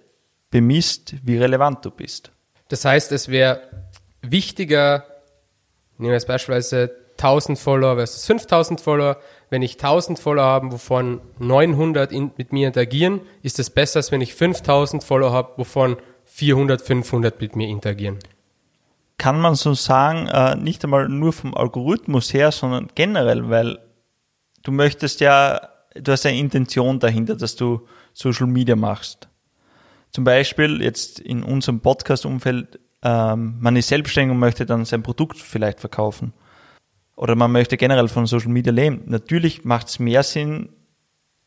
bemisst, 0.51 1.15
wie 1.23 1.39
relevant 1.39 1.85
du 1.85 1.91
bist. 1.91 2.33
Das 2.69 2.85
heißt, 2.85 3.13
es 3.13 3.29
wäre 3.29 3.63
wichtiger, 4.23 5.05
nehmen 5.99 6.11
wir 6.11 6.15
jetzt 6.15 6.27
beispielsweise 6.27 6.91
1000 7.19 7.59
Follower 7.59 7.97
versus 7.97 8.27
5000 8.27 8.81
Follower, 8.81 9.19
wenn 9.51 9.63
ich 9.63 9.73
1000 9.75 10.19
Follower 10.19 10.45
habe, 10.45 10.73
wovon 10.73 11.21
900 11.39 12.13
in, 12.13 12.31
mit 12.37 12.53
mir 12.53 12.69
interagieren, 12.69 13.21
ist 13.43 13.59
es 13.59 13.71
besser, 13.71 13.99
als 13.99 14.11
wenn 14.11 14.21
ich 14.21 14.35
5000 14.35 15.05
Follower 15.05 15.33
habe, 15.33 15.53
wovon 15.57 15.97
400, 16.25 16.81
500 16.81 17.41
mit 17.41 17.57
mir 17.57 17.69
interagieren. 17.69 18.19
Kann 19.19 19.41
man 19.41 19.55
so 19.55 19.75
sagen, 19.75 20.29
äh, 20.29 20.57
nicht 20.57 20.83
einmal 20.83 21.09
nur 21.09 21.33
vom 21.33 21.55
Algorithmus 21.55 22.33
her, 22.33 22.53
sondern 22.53 22.89
generell, 22.95 23.51
weil 23.51 23.79
du 24.63 24.73
möchtest 24.73 25.21
ja, 25.21 25.69
du 25.95 26.13
hast 26.13 26.27
eine 26.27 26.39
Intention 26.39 26.99
dahinter, 26.99 27.37
dass 27.37 27.57
du 27.57 27.87
Social 28.13 28.47
Media 28.47 28.77
machst. 28.77 29.29
Zum 30.11 30.25
Beispiel 30.25 30.83
jetzt 30.83 31.21
in 31.21 31.43
unserem 31.43 31.81
Podcast-Umfeld, 31.81 32.81
ähm, 33.03 33.57
man 33.61 33.77
ist 33.77 33.89
selbstständig 33.89 34.33
und 34.33 34.41
möchte 34.41 34.67
dann 34.67 34.85
sein 34.85 35.03
Produkt 35.03 35.39
vielleicht 35.39 35.81
verkaufen 35.81 36.33
oder 37.21 37.37
man 37.37 37.53
möchte 37.53 37.77
generell 37.77 38.09
von 38.09 38.25
Social 38.25 38.49
Media 38.49 38.73
leben. 38.73 39.03
Natürlich 39.05 39.63
macht 39.65 39.89
es 39.89 39.99
mehr 39.99 40.23
Sinn, 40.23 40.71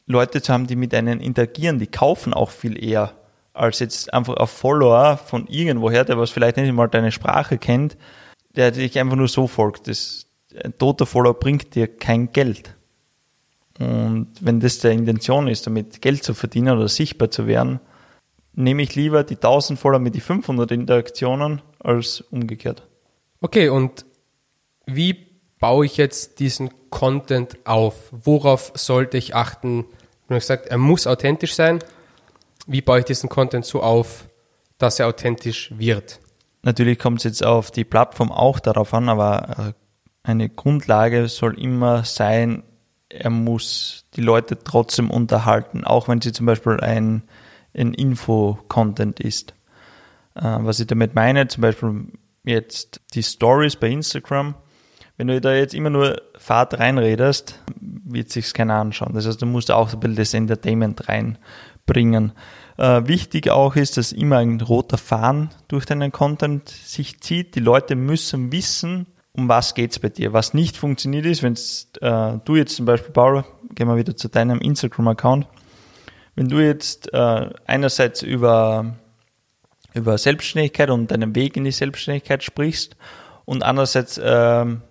Leute 0.06 0.40
zu 0.40 0.54
haben, 0.54 0.68
die 0.68 0.76
mit 0.76 0.94
einem 0.94 1.20
interagieren, 1.20 1.80
die 1.80 1.88
kaufen 1.88 2.32
auch 2.32 2.52
viel 2.52 2.82
eher, 2.84 3.14
als 3.54 3.80
jetzt 3.80 4.14
einfach 4.14 4.38
ein 4.38 4.46
Follower 4.46 5.18
von 5.18 5.48
irgendwoher, 5.48 6.06
der 6.06 6.20
was 6.20 6.30
vielleicht 6.30 6.58
nicht 6.58 6.72
mal 6.74 6.88
deine 6.88 7.12
Sprache 7.12 7.58
kennt, 7.58 7.98
der 8.56 8.70
dich 8.70 9.00
einfach 9.00 9.16
nur 9.16 9.28
so 9.28 9.48
folgt. 9.48 9.88
Das, 9.88 10.28
ein 10.64 10.78
toter 10.78 11.08
Follower 11.08 11.34
bringt 11.34 11.74
dir 11.74 11.88
kein 11.88 12.32
Geld. 12.32 12.76
Und 13.80 14.28
wenn 14.40 14.60
das 14.60 14.80
der 14.80 14.92
Intention 14.92 15.48
ist, 15.48 15.66
damit 15.66 16.02
Geld 16.02 16.24
zu 16.24 16.34
verdienen 16.34 16.78
oder 16.78 16.88
sichtbar 16.88 17.32
zu 17.32 17.48
werden, 17.48 17.80
nehme 18.54 18.84
ich 18.84 18.96
lieber 18.96 19.24
die 19.24 19.36
1000 19.36 19.80
Follower 19.80 20.00
mit 20.00 20.16
die 20.16 20.22
500 20.22 20.72
Interaktionen 20.72 21.62
als 21.80 22.22
umgekehrt. 22.22 22.88
Okay, 23.42 23.70
und 23.70 24.06
wie 24.86 25.28
baue 25.60 25.86
ich 25.86 25.98
jetzt 25.98 26.40
diesen 26.40 26.70
Content 26.90 27.58
auf? 27.66 27.96
Worauf 28.12 28.72
sollte 28.76 29.18
ich 29.18 29.36
achten? 29.36 29.86
Du 30.28 30.36
hast 30.36 30.44
gesagt, 30.44 30.68
er 30.68 30.78
muss 30.78 31.08
authentisch 31.08 31.56
sein. 31.56 31.80
Wie 32.68 32.82
baue 32.82 33.00
ich 33.00 33.06
diesen 33.06 33.30
Content 33.30 33.66
so 33.66 33.82
auf, 33.82 34.28
dass 34.78 35.00
er 35.00 35.08
authentisch 35.08 35.74
wird? 35.78 36.20
Natürlich 36.62 36.98
kommt 37.00 37.20
es 37.20 37.24
jetzt 37.26 37.46
auf 37.46 37.72
die 37.72 37.84
Plattform 37.84 38.32
auch 38.32 38.60
darauf 38.60 38.94
an, 38.94 39.10
aber 39.10 39.74
äh, 39.74 39.74
eine 40.24 40.48
Grundlage 40.48 41.28
soll 41.28 41.60
immer 41.60 42.06
sein, 42.06 42.64
er 43.14 43.30
muss 43.30 44.06
die 44.16 44.22
Leute 44.22 44.58
trotzdem 44.64 45.10
unterhalten, 45.10 45.84
auch 45.84 46.08
wenn 46.08 46.22
sie 46.22 46.32
zum 46.32 46.46
Beispiel 46.46 46.80
ein, 46.80 47.24
ein 47.74 47.94
Info-Content 47.94 49.20
ist. 49.20 49.54
Äh, 50.36 50.42
was 50.44 50.80
ich 50.80 50.88
damit 50.88 51.16
meine, 51.16 51.48
zum 51.48 51.62
Beispiel 51.62 52.08
jetzt 52.44 53.02
die 53.14 53.24
Stories 53.24 53.76
bei 53.76 53.90
Instagram, 53.90 54.56
wenn 55.18 55.28
du 55.28 55.40
da 55.40 55.54
jetzt 55.54 55.76
immer 55.76 55.92
nur 55.92 56.22
Fahrt 56.38 56.80
reinredest, 56.80 57.60
wird 57.80 58.32
sich's 58.32 58.54
keiner 58.54 58.76
anschauen. 58.76 59.14
Das 59.14 59.28
heißt, 59.28 59.42
du 59.42 59.46
musst 59.46 59.70
auch 59.70 59.94
ein 59.94 60.00
bisschen 60.00 60.16
das 60.16 60.34
Entertainment 60.34 61.08
reinbringen. 61.08 62.32
Äh, 62.78 63.08
wichtig 63.08 63.50
auch 63.50 63.76
ist, 63.76 63.98
dass 63.98 64.12
immer 64.12 64.38
ein 64.38 64.60
roter 64.60 64.98
Faden 64.98 65.52
durch 65.68 65.86
deinen 65.86 66.12
Content 66.12 66.68
sich 66.68 67.22
zieht. 67.22 67.54
Die 67.54 67.60
Leute 67.60 67.96
müssen 67.96 68.52
wissen, 68.52 69.06
um 69.36 69.50
was 69.50 69.74
geht's 69.74 70.00
bei 70.00 70.10
dir. 70.10 70.34
Was 70.34 70.54
nicht 70.54 70.78
funktioniert 70.78 71.26
ist, 71.26 71.44
wenn 71.44 71.56
äh, 72.02 72.40
du 72.46 72.56
jetzt 72.56 72.76
zum 72.76 72.86
Beispiel, 72.86 73.12
Paul, 73.12 73.44
gehen 73.74 73.88
wir 73.88 73.98
wieder 73.98 74.16
zu 74.16 74.30
deinem 74.30 74.60
Instagram-Account, 74.60 75.48
wenn 76.36 76.50
du 76.50 76.60
jetzt 76.60 77.14
äh, 77.14 77.50
einerseits 77.66 78.22
über, 78.22 78.96
über 79.94 80.18
Selbstständigkeit 80.18 80.90
und 80.90 81.12
deinen 81.12 81.36
Weg 81.36 81.58
in 81.58 81.64
die 81.64 81.72
Selbstständigkeit 81.72 82.44
sprichst 82.44 82.96
und 83.46 83.64
andererseits 83.64 84.20
ähm, 84.24 84.82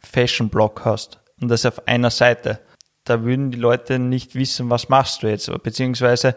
Fashion-Blog 0.00 0.84
hast 0.84 1.20
und 1.40 1.48
das 1.48 1.66
auf 1.66 1.86
einer 1.86 2.10
Seite, 2.10 2.60
da 3.04 3.22
würden 3.24 3.50
die 3.50 3.58
Leute 3.58 3.98
nicht 3.98 4.34
wissen, 4.34 4.70
was 4.70 4.88
machst 4.88 5.22
du 5.22 5.28
jetzt, 5.28 5.50
beziehungsweise 5.62 6.36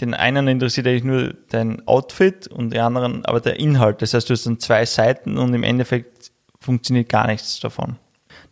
den 0.00 0.14
einen 0.14 0.48
interessiert 0.48 0.86
eigentlich 0.86 1.04
nur 1.04 1.34
dein 1.50 1.86
Outfit 1.86 2.46
und 2.48 2.70
den 2.70 2.80
anderen 2.80 3.24
aber 3.24 3.40
der 3.40 3.58
Inhalt. 3.58 4.02
Das 4.02 4.14
heißt, 4.14 4.28
du 4.28 4.34
hast 4.34 4.46
dann 4.46 4.58
zwei 4.58 4.84
Seiten 4.84 5.38
und 5.38 5.52
im 5.54 5.62
Endeffekt 5.62 6.32
funktioniert 6.60 7.08
gar 7.08 7.26
nichts 7.26 7.60
davon. 7.60 7.96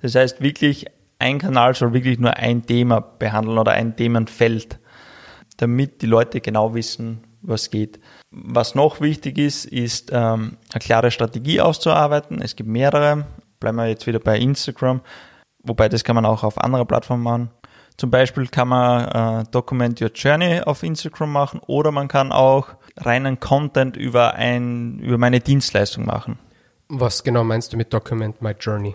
Das 0.02 0.14
heißt, 0.14 0.40
wirklich 0.40 0.86
ein 1.18 1.38
Kanal 1.38 1.74
soll 1.74 1.92
wirklich 1.92 2.18
nur 2.18 2.34
ein 2.34 2.64
Thema 2.66 3.00
behandeln 3.00 3.58
oder 3.58 3.72
ein 3.72 3.96
Themenfeld, 3.96 4.78
damit 5.56 6.02
die 6.02 6.06
Leute 6.06 6.40
genau 6.40 6.74
wissen, 6.74 7.20
was 7.42 7.70
geht. 7.70 8.00
Was 8.30 8.74
noch 8.74 9.00
wichtig 9.00 9.38
ist, 9.38 9.64
ist 9.64 10.10
ähm, 10.12 10.56
eine 10.72 10.80
klare 10.80 11.10
Strategie 11.10 11.60
auszuarbeiten. 11.60 12.40
Es 12.40 12.56
gibt 12.56 12.68
mehrere 12.68 13.26
bleiben 13.60 13.76
wir 13.76 13.86
jetzt 13.86 14.06
wieder 14.06 14.18
bei 14.18 14.38
Instagram, 14.38 15.02
wobei 15.62 15.88
das 15.88 16.02
kann 16.02 16.16
man 16.16 16.24
auch 16.24 16.42
auf 16.42 16.58
andere 16.58 16.86
Plattformen 16.86 17.22
machen. 17.22 17.50
Zum 18.00 18.10
Beispiel 18.10 18.46
kann 18.46 18.68
man 18.68 19.42
äh, 19.42 19.44
Document 19.50 20.00
Your 20.00 20.10
Journey 20.14 20.62
auf 20.62 20.82
Instagram 20.82 21.32
machen 21.32 21.60
oder 21.66 21.92
man 21.92 22.08
kann 22.08 22.32
auch 22.32 22.68
reinen 22.96 23.40
Content 23.40 23.94
über 23.94 24.36
ein 24.36 25.00
über 25.00 25.18
meine 25.18 25.40
Dienstleistung 25.40 26.06
machen. 26.06 26.38
Was 26.88 27.22
genau 27.22 27.44
meinst 27.44 27.74
du 27.74 27.76
mit 27.76 27.92
Document 27.92 28.40
My 28.40 28.52
Journey? 28.58 28.94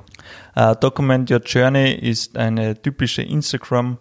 Uh, 0.58 0.74
Document 0.74 1.30
Your 1.30 1.40
Journey 1.46 1.94
ist 1.94 2.36
eine 2.36 2.82
typische 2.82 3.22
Instagram 3.22 4.00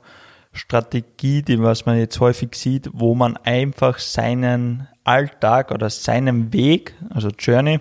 Strategie, 0.52 1.42
die 1.42 1.60
was 1.60 1.84
man 1.84 1.98
jetzt 1.98 2.18
häufig 2.20 2.54
sieht, 2.54 2.88
wo 2.94 3.14
man 3.14 3.36
einfach 3.36 3.98
seinen 3.98 4.88
Alltag 5.04 5.70
oder 5.70 5.90
seinen 5.90 6.50
Weg, 6.54 6.94
also 7.10 7.28
Journey, 7.28 7.78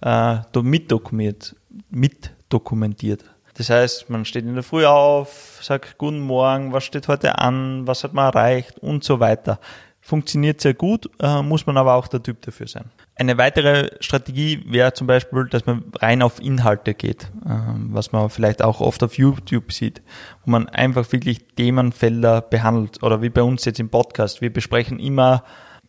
äh, 0.00 0.36
mitdokumentiert, 0.62 1.56
mitdokumentiert. 1.90 3.33
Das 3.56 3.70
heißt, 3.70 4.10
man 4.10 4.24
steht 4.24 4.44
in 4.44 4.54
der 4.54 4.64
Früh 4.64 4.84
auf, 4.84 5.60
sagt 5.62 5.96
Guten 5.96 6.20
Morgen, 6.20 6.72
was 6.72 6.84
steht 6.84 7.06
heute 7.06 7.38
an, 7.38 7.86
was 7.86 8.02
hat 8.02 8.12
man 8.12 8.26
erreicht 8.26 8.78
und 8.80 9.04
so 9.04 9.20
weiter. 9.20 9.60
Funktioniert 10.00 10.60
sehr 10.60 10.74
gut, 10.74 11.08
äh, 11.20 11.40
muss 11.40 11.64
man 11.64 11.76
aber 11.78 11.94
auch 11.94 12.08
der 12.08 12.22
Typ 12.22 12.42
dafür 12.42 12.66
sein. 12.66 12.90
Eine 13.14 13.38
weitere 13.38 13.90
Strategie 14.00 14.62
wäre 14.66 14.92
zum 14.92 15.06
Beispiel, 15.06 15.46
dass 15.48 15.64
man 15.66 15.84
rein 15.98 16.20
auf 16.20 16.40
Inhalte 16.40 16.94
geht, 16.94 17.30
äh, 17.46 17.50
was 17.90 18.12
man 18.12 18.28
vielleicht 18.28 18.60
auch 18.60 18.80
oft 18.80 19.02
auf 19.04 19.16
YouTube 19.16 19.72
sieht, 19.72 20.02
wo 20.44 20.50
man 20.50 20.68
einfach 20.68 21.10
wirklich 21.12 21.46
Themenfelder 21.56 22.42
behandelt 22.42 23.02
oder 23.02 23.22
wie 23.22 23.30
bei 23.30 23.42
uns 23.42 23.64
jetzt 23.64 23.80
im 23.80 23.88
Podcast. 23.88 24.40
Wir 24.40 24.52
besprechen 24.52 24.98
immer 24.98 25.44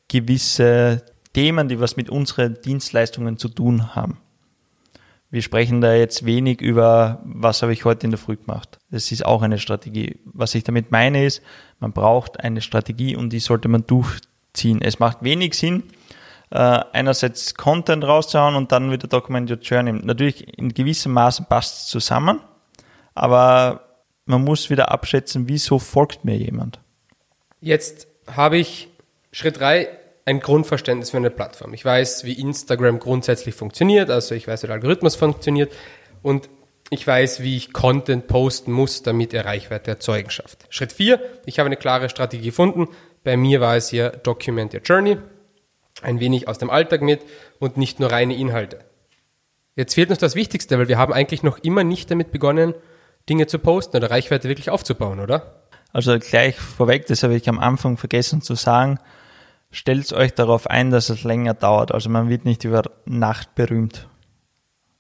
gewisse 0.07 1.03
Themen, 1.33 1.67
die 1.67 1.79
was 1.79 1.97
mit 1.97 2.09
unseren 2.09 2.61
Dienstleistungen 2.61 3.37
zu 3.37 3.49
tun 3.49 3.95
haben. 3.95 4.19
Wir 5.31 5.41
sprechen 5.41 5.81
da 5.81 5.93
jetzt 5.93 6.25
wenig 6.25 6.61
über, 6.61 7.21
was 7.25 7.61
habe 7.61 7.73
ich 7.73 7.83
heute 7.83 8.05
in 8.05 8.11
der 8.11 8.19
Früh 8.19 8.37
gemacht. 8.37 8.79
Das 8.91 9.11
ist 9.11 9.25
auch 9.25 9.41
eine 9.41 9.57
Strategie. 9.57 10.19
Was 10.25 10.55
ich 10.55 10.63
damit 10.63 10.91
meine 10.91 11.25
ist, 11.25 11.41
man 11.79 11.91
braucht 11.91 12.39
eine 12.39 12.61
Strategie 12.61 13.15
und 13.15 13.31
die 13.31 13.39
sollte 13.39 13.67
man 13.67 13.85
durchziehen. 13.85 14.81
Es 14.81 14.99
macht 14.99 15.23
wenig 15.23 15.55
Sinn, 15.55 15.83
äh, 16.51 16.57
einerseits 16.57 17.55
Content 17.55 18.03
rauszuhauen 18.03 18.55
und 18.55 18.71
dann 18.71 18.91
wieder 18.91 19.07
Document 19.07 19.49
Your 19.49 19.57
Journey. 19.57 19.93
Natürlich 19.93 20.57
in 20.57 20.73
gewissem 20.73 21.11
Maße 21.13 21.43
passt 21.49 21.79
es 21.79 21.85
zusammen, 21.87 22.39
aber 23.13 23.81
man 24.25 24.43
muss 24.43 24.69
wieder 24.69 24.91
abschätzen, 24.91 25.47
wieso 25.47 25.79
folgt 25.79 26.23
mir 26.23 26.37
jemand. 26.37 26.79
Jetzt 27.61 28.07
habe 28.27 28.57
ich 28.57 28.89
Schritt 29.31 29.59
drei 29.59 29.89
ein 30.25 30.39
Grundverständnis 30.39 31.11
für 31.11 31.17
eine 31.17 31.29
Plattform. 31.29 31.73
Ich 31.73 31.85
weiß, 31.85 32.23
wie 32.25 32.33
Instagram 32.33 32.99
grundsätzlich 32.99 33.55
funktioniert, 33.55 34.09
also 34.09 34.35
ich 34.35 34.47
weiß, 34.47 34.63
wie 34.63 34.67
der 34.67 34.75
Algorithmus 34.75 35.15
funktioniert 35.15 35.71
und 36.23 36.49
ich 36.89 37.05
weiß, 37.05 37.41
wie 37.41 37.57
ich 37.57 37.73
Content 37.73 38.27
posten 38.27 38.71
muss, 38.71 39.01
damit 39.01 39.33
er 39.33 39.45
Reichweite 39.45 39.91
erzeugen 39.91 40.29
schafft. 40.29 40.65
Schritt 40.69 40.93
vier: 40.93 41.19
ich 41.45 41.59
habe 41.59 41.67
eine 41.67 41.77
klare 41.77 42.09
Strategie 42.09 42.45
gefunden. 42.45 42.87
Bei 43.23 43.37
mir 43.37 43.59
war 43.61 43.75
es 43.75 43.89
hier 43.89 44.09
Document 44.09 44.73
Your 44.73 44.81
Journey, 44.81 45.17
ein 46.01 46.19
wenig 46.19 46.47
aus 46.47 46.59
dem 46.59 46.69
Alltag 46.69 47.01
mit 47.01 47.21
und 47.59 47.77
nicht 47.77 47.99
nur 47.99 48.11
reine 48.11 48.35
Inhalte. 48.35 48.79
Jetzt 49.75 49.95
fehlt 49.95 50.09
uns 50.09 50.19
das 50.19 50.35
Wichtigste, 50.35 50.77
weil 50.77 50.87
wir 50.87 50.97
haben 50.97 51.11
eigentlich 51.11 51.43
noch 51.43 51.57
immer 51.59 51.83
nicht 51.83 52.09
damit 52.11 52.31
begonnen, 52.31 52.75
Dinge 53.27 53.47
zu 53.47 53.59
posten 53.59 53.97
oder 53.97 54.11
Reichweite 54.11 54.47
wirklich 54.47 54.69
aufzubauen, 54.69 55.19
oder? 55.19 55.63
Also 55.91 56.17
gleich 56.19 56.55
vorweg, 56.55 57.07
das 57.07 57.23
habe 57.23 57.35
ich 57.35 57.49
am 57.49 57.59
Anfang 57.59 57.97
vergessen 57.97 58.41
zu 58.41 58.55
sagen, 58.55 58.99
stellt 59.71 60.11
euch 60.13 60.33
darauf 60.33 60.67
ein, 60.67 60.91
dass 60.91 61.09
es 61.09 61.23
länger 61.23 61.53
dauert. 61.53 61.91
Also 61.91 62.09
man 62.09 62.29
wird 62.29 62.45
nicht 62.45 62.63
über 62.63 62.83
Nacht 63.05 63.55
berühmt. 63.55 64.07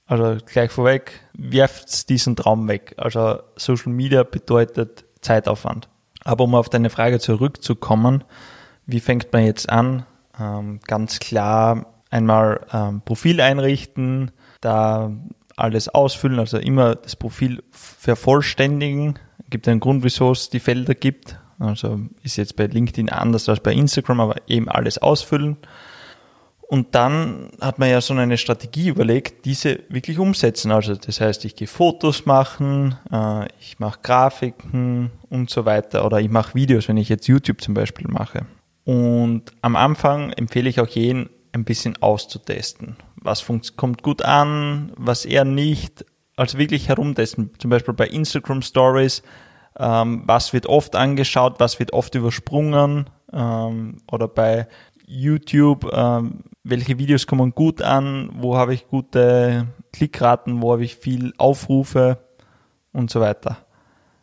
Also 0.05 0.37
gleich 0.45 0.71
vorweg, 0.71 1.21
werft 1.33 2.09
diesen 2.09 2.35
Traum 2.35 2.67
weg. 2.67 2.93
Also 2.97 3.39
Social 3.55 3.91
Media 3.91 4.23
bedeutet 4.23 5.05
Zeitaufwand. 5.21 5.89
Aber 6.23 6.43
um 6.43 6.55
auf 6.55 6.69
deine 6.69 6.89
Frage 6.89 7.19
zurückzukommen, 7.19 8.23
wie 8.85 8.99
fängt 8.99 9.33
man 9.33 9.45
jetzt 9.45 9.69
an? 9.69 10.05
Ähm, 10.39 10.79
ganz 10.85 11.19
klar 11.19 11.87
einmal 12.11 12.65
ähm, 12.71 13.01
Profil 13.01 13.41
einrichten, 13.41 14.31
da 14.61 15.11
alles 15.55 15.89
ausfüllen, 15.89 16.39
also 16.39 16.57
immer 16.57 16.95
das 16.95 17.15
Profil 17.15 17.63
vervollständigen. 17.71 19.19
Gibt 19.49 19.67
einen 19.67 19.79
Grund, 19.79 20.03
wieso 20.03 20.31
es 20.31 20.49
die 20.49 20.59
Felder 20.59 20.95
gibt. 20.95 21.39
Also 21.59 21.99
ist 22.23 22.37
jetzt 22.37 22.55
bei 22.55 22.65
LinkedIn 22.65 23.09
anders 23.09 23.47
als 23.49 23.59
bei 23.59 23.73
Instagram, 23.73 24.19
aber 24.19 24.35
eben 24.47 24.69
alles 24.69 24.97
ausfüllen. 24.97 25.57
Und 26.67 26.95
dann 26.95 27.51
hat 27.61 27.77
man 27.77 27.89
ja 27.89 28.01
so 28.01 28.13
eine 28.13 28.37
Strategie 28.37 28.89
überlegt, 28.89 29.45
diese 29.45 29.81
wirklich 29.89 30.17
umsetzen. 30.17 30.71
Also 30.71 30.95
das 30.95 31.21
heißt, 31.21 31.45
ich 31.45 31.55
gehe 31.55 31.67
Fotos 31.67 32.25
machen, 32.25 32.97
äh, 33.11 33.45
ich 33.59 33.79
mache 33.79 33.99
Grafiken 34.01 35.11
und 35.29 35.49
so 35.49 35.65
weiter 35.65 36.05
oder 36.05 36.19
ich 36.19 36.29
mache 36.29 36.55
Videos, 36.55 36.87
wenn 36.87 36.97
ich 36.97 37.09
jetzt 37.09 37.27
YouTube 37.27 37.61
zum 37.61 37.75
Beispiel 37.75 38.07
mache. 38.07 38.45
Und 38.83 39.43
am 39.61 39.75
Anfang 39.75 40.31
empfehle 40.31 40.69
ich 40.69 40.79
auch 40.79 40.87
jeden, 40.87 41.29
ein 41.51 41.63
bisschen 41.63 41.97
auszutesten. 42.01 42.97
Was 43.15 43.45
kommt 43.75 44.03
gut 44.03 44.23
an, 44.23 44.91
was 44.97 45.25
eher 45.25 45.45
nicht. 45.45 46.05
Also 46.35 46.57
wirklich 46.57 46.89
herumtesten. 46.89 47.51
Zum 47.57 47.69
Beispiel 47.69 47.93
bei 47.93 48.07
Instagram 48.07 48.61
Stories. 48.61 49.23
Ähm, 49.77 50.23
was 50.25 50.53
wird 50.53 50.67
oft 50.67 50.95
angeschaut, 50.95 51.55
was 51.59 51.79
wird 51.79 51.93
oft 51.93 52.15
übersprungen. 52.15 53.09
Ähm, 53.33 53.97
oder 54.11 54.27
bei 54.27 54.67
YouTube, 55.05 55.91
ähm, 55.93 56.43
welche 56.63 56.97
Videos 56.97 57.27
kommen 57.27 57.51
gut 57.51 57.81
an, 57.81 58.29
wo 58.33 58.57
habe 58.57 58.73
ich 58.73 58.87
gute 58.87 59.67
Klickraten, 59.93 60.61
wo 60.61 60.73
habe 60.73 60.83
ich 60.83 60.95
viel 60.95 61.33
Aufrufe 61.37 62.17
und 62.91 63.11
so 63.11 63.19
weiter. 63.19 63.57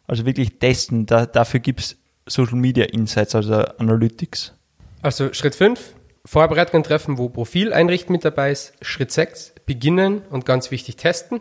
Also 0.07 0.27
wirklich 0.27 0.59
testen, 0.59 1.07
da, 1.07 1.27
dafür 1.27 1.61
gibt 1.61 1.81
es 1.81 1.97
Social 2.27 2.57
Media 2.57 2.85
Insights, 2.85 3.35
also 3.35 3.55
Analytics. 3.55 4.55
Also 5.03 5.33
Schritt 5.33 5.55
5, 5.55 5.95
Vorbereitungen 6.25 6.85
treffen, 6.85 7.19
wo 7.19 7.29
Profil 7.29 7.73
einrichten 7.73 8.13
mit 8.13 8.25
dabei 8.25 8.53
ist. 8.53 8.75
Schritt 8.83 9.11
6, 9.11 9.55
beginnen 9.67 10.23
und 10.31 10.45
ganz 10.45 10.71
wichtig 10.71 10.97
testen. 10.97 11.41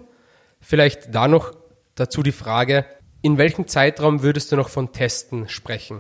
Vielleicht 0.60 1.14
da 1.14 1.28
noch 1.28 1.54
dazu 1.96 2.24
die 2.24 2.32
Frage, 2.32 2.86
in 3.22 3.38
welchem 3.38 3.68
Zeitraum 3.68 4.24
würdest 4.24 4.52
du 4.52 4.56
noch 4.56 4.70
von 4.70 4.92
Testen 4.92 5.48
sprechen? 5.48 6.00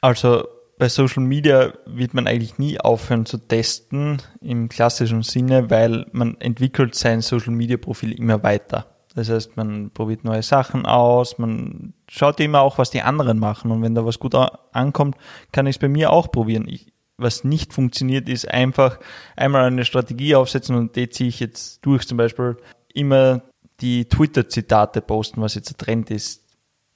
Also 0.00 0.46
bei 0.78 0.88
Social 0.88 1.22
Media 1.22 1.72
wird 1.86 2.14
man 2.14 2.26
eigentlich 2.26 2.58
nie 2.58 2.80
aufhören 2.80 3.26
zu 3.26 3.38
testen 3.38 4.22
im 4.40 4.68
klassischen 4.68 5.22
Sinne, 5.22 5.70
weil 5.70 6.06
man 6.12 6.40
entwickelt 6.40 6.94
sein 6.94 7.20
Social 7.20 7.52
Media 7.52 7.76
Profil 7.76 8.12
immer 8.12 8.42
weiter. 8.42 8.86
Das 9.14 9.28
heißt, 9.28 9.56
man 9.56 9.90
probiert 9.90 10.22
neue 10.22 10.42
Sachen 10.42 10.86
aus, 10.86 11.38
man 11.38 11.94
schaut 12.08 12.38
immer 12.38 12.60
auch, 12.60 12.78
was 12.78 12.90
die 12.90 13.02
anderen 13.02 13.40
machen 13.40 13.72
und 13.72 13.82
wenn 13.82 13.96
da 13.96 14.04
was 14.04 14.20
gut 14.20 14.36
ankommt, 14.36 15.16
kann 15.50 15.66
ich 15.66 15.76
es 15.76 15.80
bei 15.80 15.88
mir 15.88 16.12
auch 16.12 16.30
probieren. 16.30 16.68
Ich, 16.68 16.92
was 17.16 17.42
nicht 17.42 17.72
funktioniert, 17.72 18.28
ist 18.28 18.48
einfach 18.48 19.00
einmal 19.34 19.64
eine 19.64 19.84
Strategie 19.84 20.36
aufsetzen 20.36 20.76
und 20.76 20.94
die 20.94 21.08
ziehe 21.08 21.28
ich 21.28 21.40
jetzt 21.40 21.84
durch. 21.84 22.06
Zum 22.06 22.16
Beispiel 22.16 22.58
immer 22.94 23.42
die 23.80 24.08
Twitter-Zitate 24.08 25.00
posten, 25.00 25.40
was 25.40 25.54
jetzt 25.54 25.70
der 25.70 25.76
Trend 25.76 26.10
ist 26.10 26.48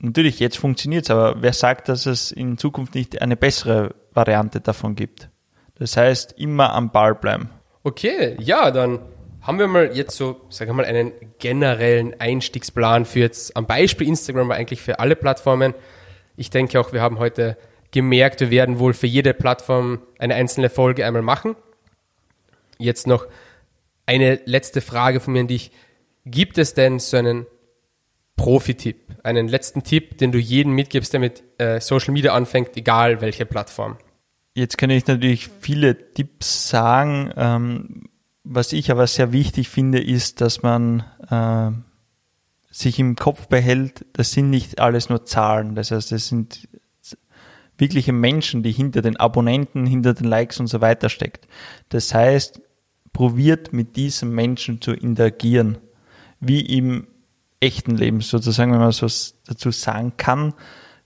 natürlich, 0.03 0.41
jetzt 0.41 0.59
funktioniert 0.59 1.05
es, 1.05 1.11
aber 1.11 1.41
wer 1.41 1.53
sagt, 1.53 1.89
dass 1.89 2.07
es 2.07 2.33
in 2.33 2.59
Zukunft 2.59 2.95
nicht 2.95 3.23
eine 3.23 3.37
bessere 3.37 3.95
Variante 4.13 4.61
davon 4.61 4.95
gibt? 4.95 5.31
Das 5.77 5.97
heißt, 5.97 6.39
immer 6.39 6.75
am 6.75 6.91
Ball 6.91 7.15
bleiben. 7.15 7.49
Okay, 7.83 8.37
ja, 8.39 8.71
dann 8.71 9.01
haben 9.41 9.59
wir 9.59 9.67
mal 9.67 9.97
jetzt 9.97 10.17
so, 10.17 10.41
sagen 10.51 10.71
wir 10.71 10.75
mal, 10.75 10.85
einen 10.85 11.13
generellen 11.39 12.15
Einstiegsplan 12.21 13.05
für 13.05 13.21
jetzt 13.21 13.57
am 13.57 13.67
Beispiel 13.67 14.07
Instagram, 14.07 14.51
aber 14.51 14.55
eigentlich 14.61 14.83
für 14.83 15.01
alle 15.01 15.17
Plattformen. 15.17 15.75
Ich 16.37 16.51
denke 16.51 16.79
auch, 16.79 16.93
wir 16.93 17.01
haben 17.01 17.19
heute 17.19 17.57
gemerkt, 17.91 18.41
wir 18.41 18.51
werden 18.51 18.79
wohl 18.79 18.95
für 18.95 19.07
jede 19.07 19.35
Plattform 19.35 20.01
eine 20.19 20.35
einzelne 20.35 20.71
Folge 20.71 21.05
einmal 21.05 21.23
machen. 21.23 21.57
Jetzt 22.79 23.07
noch 23.07 23.27
eine 24.07 24.41
letzte 24.45 24.81
Frage 24.81 25.21
von 25.21 25.33
mir 25.33 25.41
an 25.41 25.49
dich. 25.49 25.73
Gibt 26.25 26.59
es 26.59 26.75
denn 26.75 26.99
so 26.99 27.17
einen 27.17 27.47
Profi-Tipp, 28.37 29.19
einen 29.25 29.49
letzten 29.49 29.83
Tipp, 29.83 30.19
den 30.19 30.33
du 30.33 30.39
jedem 30.39 30.73
mitgibst, 30.73 31.13
der 31.13 31.21
mit 31.21 31.43
äh, 31.59 31.81
Social 31.81 32.13
Media 32.13 32.35
anfängt, 32.35 32.77
egal 32.77 33.21
welche 33.21 33.47
Plattform? 33.47 33.97
Jetzt 34.55 34.79
kann 34.79 34.91
ich 34.91 35.07
natürlich 35.07 35.49
viele 35.61 36.13
Tipps 36.13 36.69
sagen. 36.69 37.33
Ähm, 37.37 38.09
was 38.45 38.73
ich 38.73 38.91
aber 38.91 39.07
sehr 39.07 39.33
wichtig 39.33 39.69
finde, 39.69 40.03
ist, 40.03 40.41
dass 40.41 40.63
man 40.63 41.05
äh, 41.31 41.71
sich 42.71 42.99
im 42.99 43.17
Kopf 43.17 43.47
behält, 43.49 44.05
das 44.13 44.33
sind 44.33 44.51
nicht 44.51 44.81
alles 44.81 45.09
nur 45.09 45.25
Zahlen. 45.25 45.75
Das 45.75 45.91
heißt, 45.91 46.13
es 46.13 46.29
sind 46.29 46.69
wirkliche 47.79 48.13
Menschen, 48.13 48.63
die 48.63 48.73
hinter 48.73 49.03
den 49.03 49.17
Abonnenten, 49.17 49.87
hinter 49.87 50.15
den 50.15 50.27
Likes 50.27 50.61
und 50.61 50.67
so 50.67 50.81
weiter 50.81 51.09
steckt. 51.09 51.47
Das 51.89 52.15
heißt, 52.15 52.61
probiert 53.13 53.73
mit 53.73 53.97
diesem 53.97 54.35
Menschen 54.35 54.81
zu 54.81 54.93
interagieren, 54.93 55.79
wie 56.43 56.61
im 56.61 57.07
echten 57.61 57.97
Leben 57.97 58.21
sozusagen, 58.21 58.73
wenn 58.73 58.81
man 58.81 58.93
so 58.93 59.07
dazu 59.47 59.71
sagen 59.71 60.13
kann, 60.17 60.53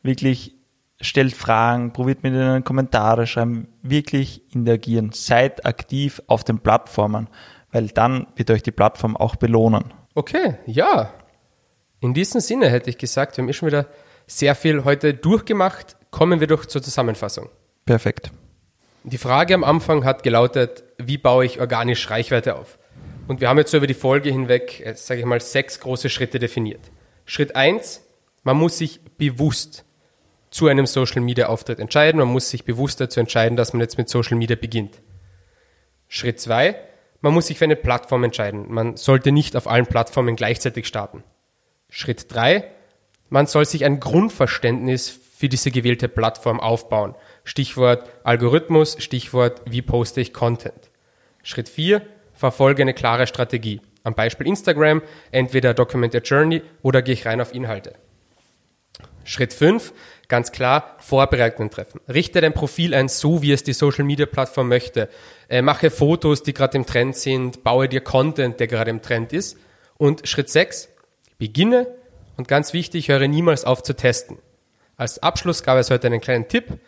wirklich 0.02 0.54
stellt 1.00 1.34
Fragen, 1.34 1.92
probiert 1.92 2.22
mit 2.22 2.32
ihnen 2.32 2.64
Kommentare 2.64 3.26
schreiben, 3.26 3.68
wirklich 3.82 4.42
interagieren, 4.54 5.12
seid 5.12 5.66
aktiv 5.66 6.22
auf 6.26 6.42
den 6.42 6.58
Plattformen, 6.60 7.28
weil 7.70 7.88
dann 7.88 8.26
wird 8.34 8.50
euch 8.50 8.62
die 8.62 8.72
Plattform 8.72 9.16
auch 9.16 9.36
belohnen. 9.36 9.92
Okay, 10.14 10.56
ja. 10.64 11.12
In 12.00 12.14
diesem 12.14 12.40
Sinne 12.40 12.70
hätte 12.70 12.88
ich 12.88 12.96
gesagt, 12.96 13.36
wir 13.36 13.42
haben 13.42 13.50
eh 13.50 13.52
schon 13.52 13.68
wieder 13.68 13.86
sehr 14.26 14.54
viel 14.54 14.84
heute 14.84 15.12
durchgemacht. 15.12 15.96
Kommen 16.10 16.40
wir 16.40 16.46
doch 16.46 16.64
zur 16.64 16.82
Zusammenfassung. 16.82 17.50
Perfekt. 17.84 18.30
Die 19.04 19.18
Frage 19.18 19.54
am 19.54 19.64
Anfang 19.64 20.04
hat 20.04 20.22
gelautet, 20.22 20.84
wie 20.98 21.18
baue 21.18 21.44
ich 21.44 21.60
organisch 21.60 22.08
Reichweite 22.10 22.56
auf? 22.56 22.78
Und 23.26 23.40
wir 23.40 23.48
haben 23.48 23.58
jetzt 23.58 23.70
so 23.70 23.76
über 23.76 23.86
die 23.86 23.94
Folge 23.94 24.30
hinweg, 24.30 24.80
äh, 24.84 24.94
sage 24.94 25.20
ich 25.20 25.26
mal, 25.26 25.40
sechs 25.40 25.80
große 25.80 26.08
Schritte 26.08 26.38
definiert. 26.38 26.90
Schritt 27.24 27.56
eins: 27.56 28.02
man 28.44 28.56
muss 28.56 28.78
sich 28.78 29.00
bewusst 29.18 29.84
zu 30.50 30.68
einem 30.68 30.86
Social 30.86 31.20
Media 31.20 31.48
Auftritt 31.48 31.80
entscheiden. 31.80 32.18
Man 32.18 32.28
muss 32.28 32.50
sich 32.50 32.64
bewusst 32.64 33.00
dazu 33.00 33.20
entscheiden, 33.20 33.56
dass 33.56 33.72
man 33.72 33.80
jetzt 33.80 33.98
mit 33.98 34.08
Social 34.08 34.36
Media 34.36 34.56
beginnt. 34.56 35.00
Schritt 36.08 36.40
zwei: 36.40 36.76
man 37.20 37.34
muss 37.34 37.48
sich 37.48 37.58
für 37.58 37.64
eine 37.64 37.76
Plattform 37.76 38.24
entscheiden. 38.24 38.72
Man 38.72 38.96
sollte 38.96 39.32
nicht 39.32 39.56
auf 39.56 39.66
allen 39.66 39.86
Plattformen 39.86 40.36
gleichzeitig 40.36 40.86
starten. 40.86 41.24
Schritt 41.90 42.32
drei: 42.32 42.70
man 43.28 43.46
soll 43.46 43.64
sich 43.64 43.84
ein 43.84 43.98
Grundverständnis 43.98 45.08
für 45.36 45.48
diese 45.48 45.70
gewählte 45.72 46.08
Plattform 46.08 46.60
aufbauen. 46.60 47.14
Stichwort 47.42 48.08
Algorithmus, 48.22 48.96
Stichwort 49.00 49.62
wie 49.66 49.82
poste 49.82 50.20
ich 50.20 50.32
Content. 50.32 50.90
Schritt 51.42 51.68
vier: 51.68 52.02
verfolge 52.36 52.82
eine 52.82 52.94
klare 52.94 53.26
Strategie. 53.26 53.80
Am 54.04 54.14
Beispiel 54.14 54.46
Instagram, 54.46 55.02
entweder 55.32 55.74
Document 55.74 56.14
Your 56.14 56.22
Journey 56.22 56.62
oder 56.82 57.02
gehe 57.02 57.14
ich 57.14 57.26
rein 57.26 57.40
auf 57.40 57.52
Inhalte. 57.52 57.94
Schritt 59.24 59.52
5, 59.52 59.92
ganz 60.28 60.52
klar, 60.52 60.96
Vorbereitungen 61.00 61.70
treffen. 61.70 62.00
Richte 62.08 62.40
dein 62.40 62.54
Profil 62.54 62.94
ein, 62.94 63.08
so 63.08 63.42
wie 63.42 63.50
es 63.50 63.64
die 63.64 63.72
Social 63.72 64.04
Media 64.04 64.26
Plattform 64.26 64.68
möchte. 64.68 65.08
Äh, 65.48 65.62
mache 65.62 65.90
Fotos, 65.90 66.44
die 66.44 66.54
gerade 66.54 66.78
im 66.78 66.86
Trend 66.86 67.16
sind, 67.16 67.64
baue 67.64 67.88
dir 67.88 68.00
Content, 68.00 68.60
der 68.60 68.68
gerade 68.68 68.90
im 68.90 69.02
Trend 69.02 69.32
ist. 69.32 69.58
Und 69.96 70.28
Schritt 70.28 70.48
6, 70.48 70.88
beginne 71.38 71.88
und 72.36 72.46
ganz 72.46 72.72
wichtig, 72.72 73.08
höre 73.08 73.26
niemals 73.26 73.64
auf 73.64 73.82
zu 73.82 73.94
testen. 73.94 74.38
Als 74.96 75.18
Abschluss 75.22 75.62
gab 75.62 75.78
es 75.78 75.90
heute 75.90 76.06
einen 76.06 76.20
kleinen 76.20 76.48
Tipp, 76.48 76.78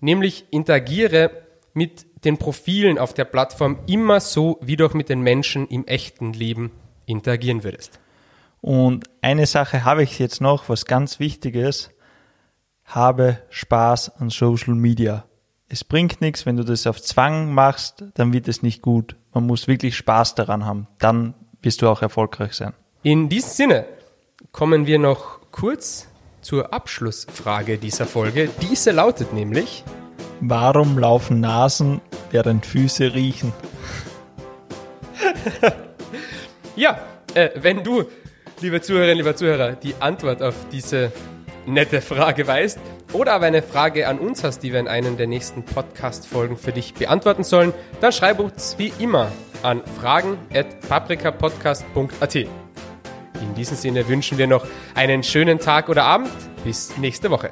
nämlich 0.00 0.44
interagiere 0.50 1.30
mit 1.72 2.07
den 2.24 2.38
Profilen 2.38 2.98
auf 2.98 3.14
der 3.14 3.24
Plattform 3.24 3.78
immer 3.86 4.20
so, 4.20 4.58
wie 4.60 4.76
du 4.76 4.86
auch 4.86 4.94
mit 4.94 5.08
den 5.08 5.20
Menschen 5.20 5.66
im 5.68 5.86
echten 5.86 6.32
Leben 6.32 6.72
interagieren 7.06 7.64
würdest. 7.64 8.00
Und 8.60 9.08
eine 9.22 9.46
Sache 9.46 9.84
habe 9.84 10.02
ich 10.02 10.18
jetzt 10.18 10.40
noch, 10.40 10.68
was 10.68 10.84
ganz 10.84 11.20
wichtig 11.20 11.54
ist. 11.54 11.90
Habe 12.84 13.38
Spaß 13.50 14.16
an 14.16 14.30
Social 14.30 14.74
Media. 14.74 15.24
Es 15.68 15.84
bringt 15.84 16.20
nichts, 16.20 16.46
wenn 16.46 16.56
du 16.56 16.64
das 16.64 16.86
auf 16.86 17.00
Zwang 17.00 17.52
machst, 17.52 18.04
dann 18.14 18.32
wird 18.32 18.48
es 18.48 18.62
nicht 18.62 18.82
gut. 18.82 19.16
Man 19.34 19.46
muss 19.46 19.68
wirklich 19.68 19.96
Spaß 19.96 20.34
daran 20.34 20.64
haben. 20.64 20.88
Dann 20.98 21.34
wirst 21.60 21.82
du 21.82 21.88
auch 21.88 22.02
erfolgreich 22.02 22.54
sein. 22.54 22.72
In 23.02 23.28
diesem 23.28 23.50
Sinne 23.50 23.86
kommen 24.50 24.86
wir 24.86 24.98
noch 24.98 25.40
kurz 25.52 26.08
zur 26.40 26.72
Abschlussfrage 26.72 27.76
dieser 27.78 28.06
Folge. 28.06 28.48
Diese 28.62 28.90
lautet 28.90 29.32
nämlich, 29.34 29.84
Warum 30.40 30.98
laufen 30.98 31.40
Nasen, 31.40 32.00
während 32.30 32.66
Füße 32.66 33.14
riechen? 33.14 33.52
ja, 36.76 36.98
äh, 37.34 37.50
wenn 37.56 37.84
du, 37.84 38.04
liebe 38.60 38.80
Zuhörerinnen, 38.80 39.18
lieber 39.18 39.36
Zuhörer, 39.36 39.72
die 39.72 39.94
Antwort 40.00 40.42
auf 40.42 40.54
diese 40.72 41.12
nette 41.66 42.00
Frage 42.00 42.46
weißt 42.46 42.78
oder 43.12 43.34
aber 43.34 43.44
eine 43.46 43.62
Frage 43.62 44.08
an 44.08 44.18
uns 44.18 44.42
hast, 44.44 44.60
die 44.60 44.72
wir 44.72 44.80
in 44.80 44.88
einem 44.88 45.16
der 45.16 45.26
nächsten 45.26 45.64
Podcast-Folgen 45.64 46.56
für 46.56 46.72
dich 46.72 46.94
beantworten 46.94 47.44
sollen, 47.44 47.74
dann 48.00 48.12
schreib 48.12 48.40
uns 48.40 48.76
wie 48.78 48.92
immer 48.98 49.30
an 49.62 49.82
fragen.paprikapodcast.at. 50.00 52.34
In 52.34 52.48
diesem 53.56 53.76
Sinne 53.76 54.08
wünschen 54.08 54.38
wir 54.38 54.46
noch 54.46 54.66
einen 54.94 55.22
schönen 55.22 55.58
Tag 55.58 55.88
oder 55.88 56.04
Abend. 56.04 56.30
Bis 56.64 56.96
nächste 56.98 57.30
Woche. 57.30 57.50